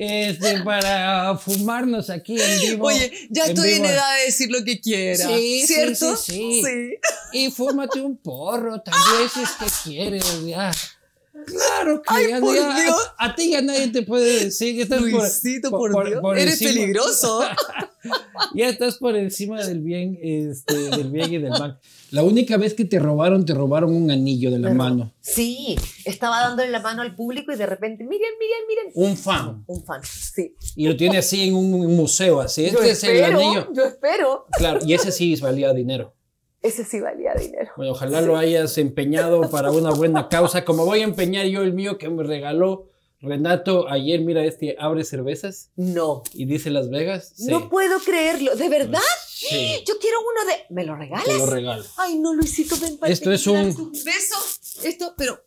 este, 0.04 0.62
para 0.64 1.38
fumarnos 1.38 2.10
aquí 2.10 2.36
en 2.42 2.60
vivo. 2.62 2.88
Oye, 2.88 3.12
ya 3.30 3.44
en 3.46 3.50
estoy 3.52 3.74
en 3.74 3.86
edad 3.86 4.18
de 4.18 4.26
decir 4.26 4.50
lo 4.52 4.64
que 4.64 4.80
quiera. 4.82 5.28
Sí, 5.28 5.64
sí, 5.68 5.74
¿Cierto? 5.76 6.18
sí, 6.18 6.62
sí. 6.64 6.96
Y 7.34 7.52
fúmate 7.52 8.02
un 8.02 8.18
porro, 8.18 8.82
tal 8.82 8.96
vez 9.20 9.32
si 9.32 9.42
es 9.42 9.52
que 9.52 9.90
quieres, 9.90 10.46
ya. 10.46 10.72
Claro 11.46 12.02
que 12.02 12.08
Ay, 12.14 12.30
ya, 12.30 12.40
por 12.40 12.56
ya, 12.56 12.82
Dios. 12.82 13.12
A, 13.18 13.26
a 13.26 13.36
ti 13.36 13.52
ya 13.52 13.62
nadie 13.62 13.88
te 13.90 14.02
puede 14.02 14.46
decir 14.46 14.76
que 14.76 14.82
estás 14.84 15.02
por- 15.70 15.92
por, 15.92 16.08
Dios. 16.08 16.22
Eres 16.36 16.62
encima- 16.62 16.74
peligroso. 16.82 17.42
Ya 18.56 18.68
estás 18.70 18.96
por 18.96 19.16
encima 19.16 19.64
del 19.64 19.82
bien, 19.82 20.18
este, 20.24 20.74
del 20.76 21.12
bien 21.12 21.32
y 21.32 21.38
del 21.38 21.52
mal. 21.52 21.80
La 22.12 22.24
única 22.24 22.58
vez 22.58 22.74
que 22.74 22.84
te 22.86 23.00
robaron, 23.00 23.46
te 23.46 23.54
robaron 23.54 23.96
un 23.96 24.12
anillo 24.12 24.52
de 24.52 24.60
la 24.60 24.74
mano. 24.74 25.14
Sí, 25.22 25.78
estaba 26.04 26.42
dándole 26.42 26.70
la 26.70 26.82
mano 26.82 27.02
al 27.02 27.16
público 27.16 27.54
y 27.54 27.56
de 27.56 27.66
repente, 27.66 28.04
miren, 28.04 28.32
miren, 28.40 28.68
miren. 28.68 28.92
Un 29.12 29.16
fan. 29.18 29.64
Un 29.66 29.84
fan, 29.84 30.02
sí. 30.04 30.56
Y 30.76 30.88
lo 30.88 30.98
tiene 30.98 31.18
así 31.20 31.48
en 31.48 31.56
un 31.56 31.96
museo, 31.96 32.42
así. 32.42 32.66
Este 32.66 32.92
es 32.92 33.04
el 33.06 33.24
anillo. 33.24 33.68
yo 33.74 33.86
espero. 33.86 34.46
Claro, 34.58 34.80
y 34.86 34.94
ese 34.94 35.12
sí 35.12 35.36
valía 35.38 35.74
dinero. 35.74 36.14
Ese 36.62 36.84
sí 36.84 37.00
valía 37.00 37.34
dinero. 37.34 37.72
Bueno, 37.78 37.94
ojalá 37.94 38.22
lo 38.22 38.36
hayas 38.38 38.78
empeñado 38.78 39.50
para 39.50 39.72
una 39.72 39.92
buena 39.92 40.28
causa, 40.30 40.64
como 40.66 40.86
voy 40.86 41.00
a 41.00 41.06
empeñar 41.06 41.46
yo 41.48 41.62
el 41.62 41.74
mío 41.74 41.98
que 41.98 42.10
me 42.10 42.24
regaló 42.24 42.90
Renato 43.20 43.88
ayer. 43.90 44.20
Mira, 44.22 44.44
este 44.44 44.76
abre 44.80 45.04
cervezas 45.04 45.72
No. 45.76 46.24
y 46.34 46.46
dice 46.46 46.70
Las 46.72 46.90
Vegas. 46.90 47.34
Sí. 47.36 47.50
No 47.50 47.70
puedo 47.70 48.00
creerlo. 48.00 48.56
¿De 48.56 48.68
verdad? 48.68 49.00
Sí, 49.50 49.84
Yo 49.88 49.96
quiero 50.00 50.18
uno 50.20 50.52
de. 50.52 50.74
¿Me 50.74 50.84
lo 50.86 50.96
regalas? 50.96 51.26
te 51.26 51.38
lo 51.38 51.46
regalo. 51.46 51.84
Ay, 51.98 52.18
no, 52.20 52.34
Luisito, 52.34 52.76
ven 52.80 52.98
para 52.98 53.12
Esto 53.12 53.32
es 53.32 53.46
un- 53.48 53.92
beso. 53.92 54.36
Esto, 54.84 55.14
pero. 55.18 55.40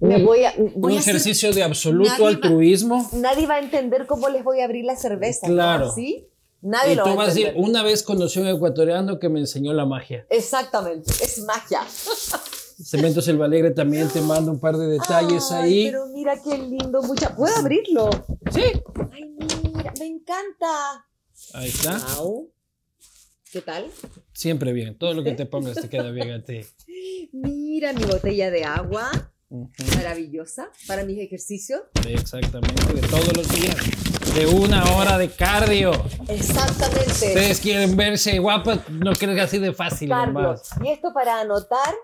Me 0.00 0.22
voy 0.22 0.44
a. 0.44 0.52
Un 0.56 0.72
Voy 0.80 0.96
a 0.96 1.00
hacer- 1.00 1.16
ejercicio 1.16 1.52
de 1.52 1.62
absoluto 1.62 2.10
Nadie 2.10 2.22
va- 2.24 2.28
altruismo. 2.30 3.08
Nadie 3.14 3.46
va 3.46 3.54
a 3.54 3.58
entender 3.60 4.06
cómo 4.06 4.28
les 4.28 4.44
voy 4.44 4.60
a 4.60 4.64
abrir 4.66 4.84
la 4.84 4.96
cerveza. 4.96 5.46
Claro. 5.46 5.92
¿Sí? 5.94 6.28
Nadie 6.60 6.92
Y 6.92 6.96
lo 6.96 7.04
tú 7.04 7.08
va 7.10 7.14
a 7.14 7.16
vas 7.18 7.26
a 7.26 7.30
decir, 7.30 7.46
entender. 7.48 7.70
una 7.70 7.82
vez 7.82 8.02
conocí 8.02 8.38
a 8.38 8.42
un 8.42 8.48
ecuatoriano 8.48 9.18
que 9.18 9.28
me 9.28 9.40
enseñó 9.40 9.72
la 9.72 9.86
magia. 9.86 10.26
Exactamente. 10.30 11.10
Es 11.22 11.38
magia. 11.44 11.80
Cementos 12.84 13.26
El 13.28 13.40
Alegre 13.40 13.70
también 13.70 14.08
te 14.08 14.20
manda 14.20 14.50
un 14.52 14.60
par 14.60 14.76
de 14.76 14.86
detalles 14.86 15.50
Ay, 15.50 15.62
ahí. 15.62 15.84
Pero 15.86 16.06
mira 16.08 16.42
qué 16.42 16.58
lindo. 16.58 17.00
Mucha... 17.02 17.34
¿Puedo 17.34 17.54
abrirlo? 17.56 18.10
Sí. 18.52 18.64
Ay, 19.12 19.34
mira, 19.74 19.94
me 19.98 20.06
encanta. 20.06 21.06
Ahí 21.54 21.68
está. 21.68 21.96
Au. 22.16 22.50
¿Qué 23.56 23.62
tal? 23.62 23.86
Siempre 24.34 24.74
bien. 24.74 24.98
Todo 24.98 25.14
lo 25.14 25.24
que 25.24 25.32
te 25.32 25.46
pongas 25.46 25.76
te 25.76 25.88
queda 25.88 26.10
bien 26.10 26.30
a 26.30 26.42
ti. 26.42 26.60
Mira 27.32 27.94
mi 27.94 28.04
botella 28.04 28.50
de 28.50 28.64
agua. 28.64 29.10
Maravillosa. 29.96 30.68
Para 30.86 31.04
mis 31.04 31.18
ejercicios. 31.18 31.80
Sí, 32.02 32.12
exactamente. 32.12 32.92
De 32.92 33.00
todos 33.08 33.34
los 33.34 33.48
días. 33.48 33.74
De 34.34 34.44
una 34.46 34.84
hora 34.94 35.16
de 35.16 35.30
cardio. 35.30 35.92
Exactamente. 36.28 37.06
Ustedes 37.08 37.58
quieren 37.60 37.96
verse 37.96 38.38
guapas, 38.40 38.90
no 38.90 39.14
que 39.14 39.40
así 39.40 39.58
de 39.58 39.72
fácil, 39.72 40.10
Carlos. 40.10 40.60
Y 40.84 40.88
esto 40.88 41.14
para 41.14 41.40
anotar 41.40 41.94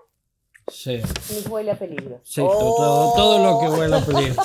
Sí, 0.71 1.01
huele 1.51 1.69
a 1.69 1.77
peligro. 1.77 2.19
sí, 2.23 2.41
to- 2.41 2.47
todo, 2.47 3.11
Oh. 3.11 3.13
todo 3.15 3.43
lo 3.43 3.59
que 3.59 3.79
huele 3.79 3.95
a 3.95 4.03
peligro. 4.03 4.41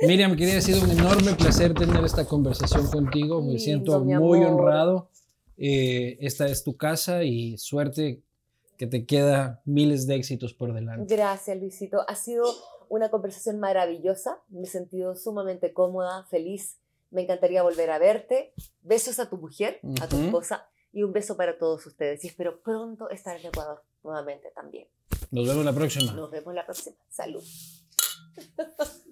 Miriam, 0.00 0.36
quería 0.36 0.56
ha 0.56 0.62
sido 0.62 0.82
un 0.82 0.90
enorme 0.90 1.34
placer 1.34 1.74
tener 1.74 2.02
esta 2.02 2.24
conversación 2.24 2.86
contigo. 2.86 3.42
Me 3.42 3.58
siento 3.58 4.00
muy 4.00 4.42
honrado. 4.42 5.10
Eh, 5.56 6.18
esta 6.20 6.46
es 6.46 6.64
tu 6.64 6.76
casa 6.76 7.24
y 7.24 7.58
suerte 7.58 8.22
que 8.76 8.86
te 8.86 9.06
queda 9.06 9.62
miles 9.64 10.06
de 10.06 10.16
éxitos 10.16 10.54
por 10.54 10.72
delante. 10.72 11.14
Gracias, 11.14 11.56
Luisito. 11.58 12.04
Ha 12.08 12.14
sido 12.16 12.44
una 12.88 13.10
conversación 13.10 13.60
maravillosa. 13.60 14.40
Me 14.48 14.62
he 14.62 14.66
sentido 14.66 15.14
sumamente 15.16 15.72
cómoda, 15.72 16.24
feliz. 16.24 16.78
Me 17.10 17.22
encantaría 17.22 17.62
volver 17.62 17.90
a 17.90 17.98
verte. 17.98 18.52
Besos 18.82 19.18
a 19.20 19.28
tu 19.28 19.36
mujer, 19.36 19.80
a 20.00 20.08
tu 20.08 20.16
esposa 20.20 20.68
y 20.92 21.02
un 21.02 21.12
beso 21.12 21.36
para 21.36 21.58
todos 21.58 21.86
ustedes. 21.86 22.24
Y 22.24 22.28
espero 22.28 22.60
pronto 22.60 23.10
estar 23.10 23.38
en 23.38 23.46
Ecuador 23.46 23.82
nuevamente 24.02 24.50
también. 24.54 24.88
Nos 25.30 25.46
vemos 25.46 25.64
la 25.64 25.72
próxima. 25.72 26.12
Nos 26.12 26.30
vemos 26.30 26.54
la 26.54 26.64
próxima. 26.64 26.96
Salud. 27.08 27.42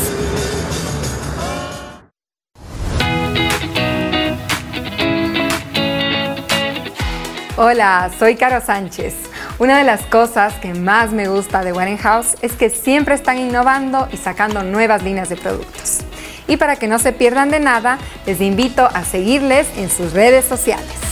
Hola, 7.56 8.10
soy 8.18 8.36
Caro 8.36 8.66
Sánchez. 8.66 9.14
Una 9.60 9.78
de 9.78 9.84
las 9.84 10.02
cosas 10.02 10.56
que 10.56 10.74
más 10.74 11.12
me 11.12 11.28
gusta 11.28 11.64
de 11.64 11.74
Warenhouse 11.74 12.36
es 12.42 12.54
que 12.54 12.72
siempre 12.72 13.14
están 13.14 13.38
innovando 13.38 14.08
y 14.12 14.18
sacando 14.18 14.64
nuevas 14.64 15.04
líneas 15.04 15.30
de 15.30 15.36
productos. 15.36 16.00
Y 16.48 16.58
para 16.58 16.76
que 16.76 16.88
no 16.88 16.98
se 16.98 17.14
pierdan 17.14 17.52
de 17.52 17.60
nada, 17.60 18.00
les 18.26 18.42
invito 18.42 18.90
a 18.92 19.04
seguirles 19.04 19.68
en 19.78 19.92
sus 19.92 20.14
redes 20.14 20.46
sociales. 20.46 21.03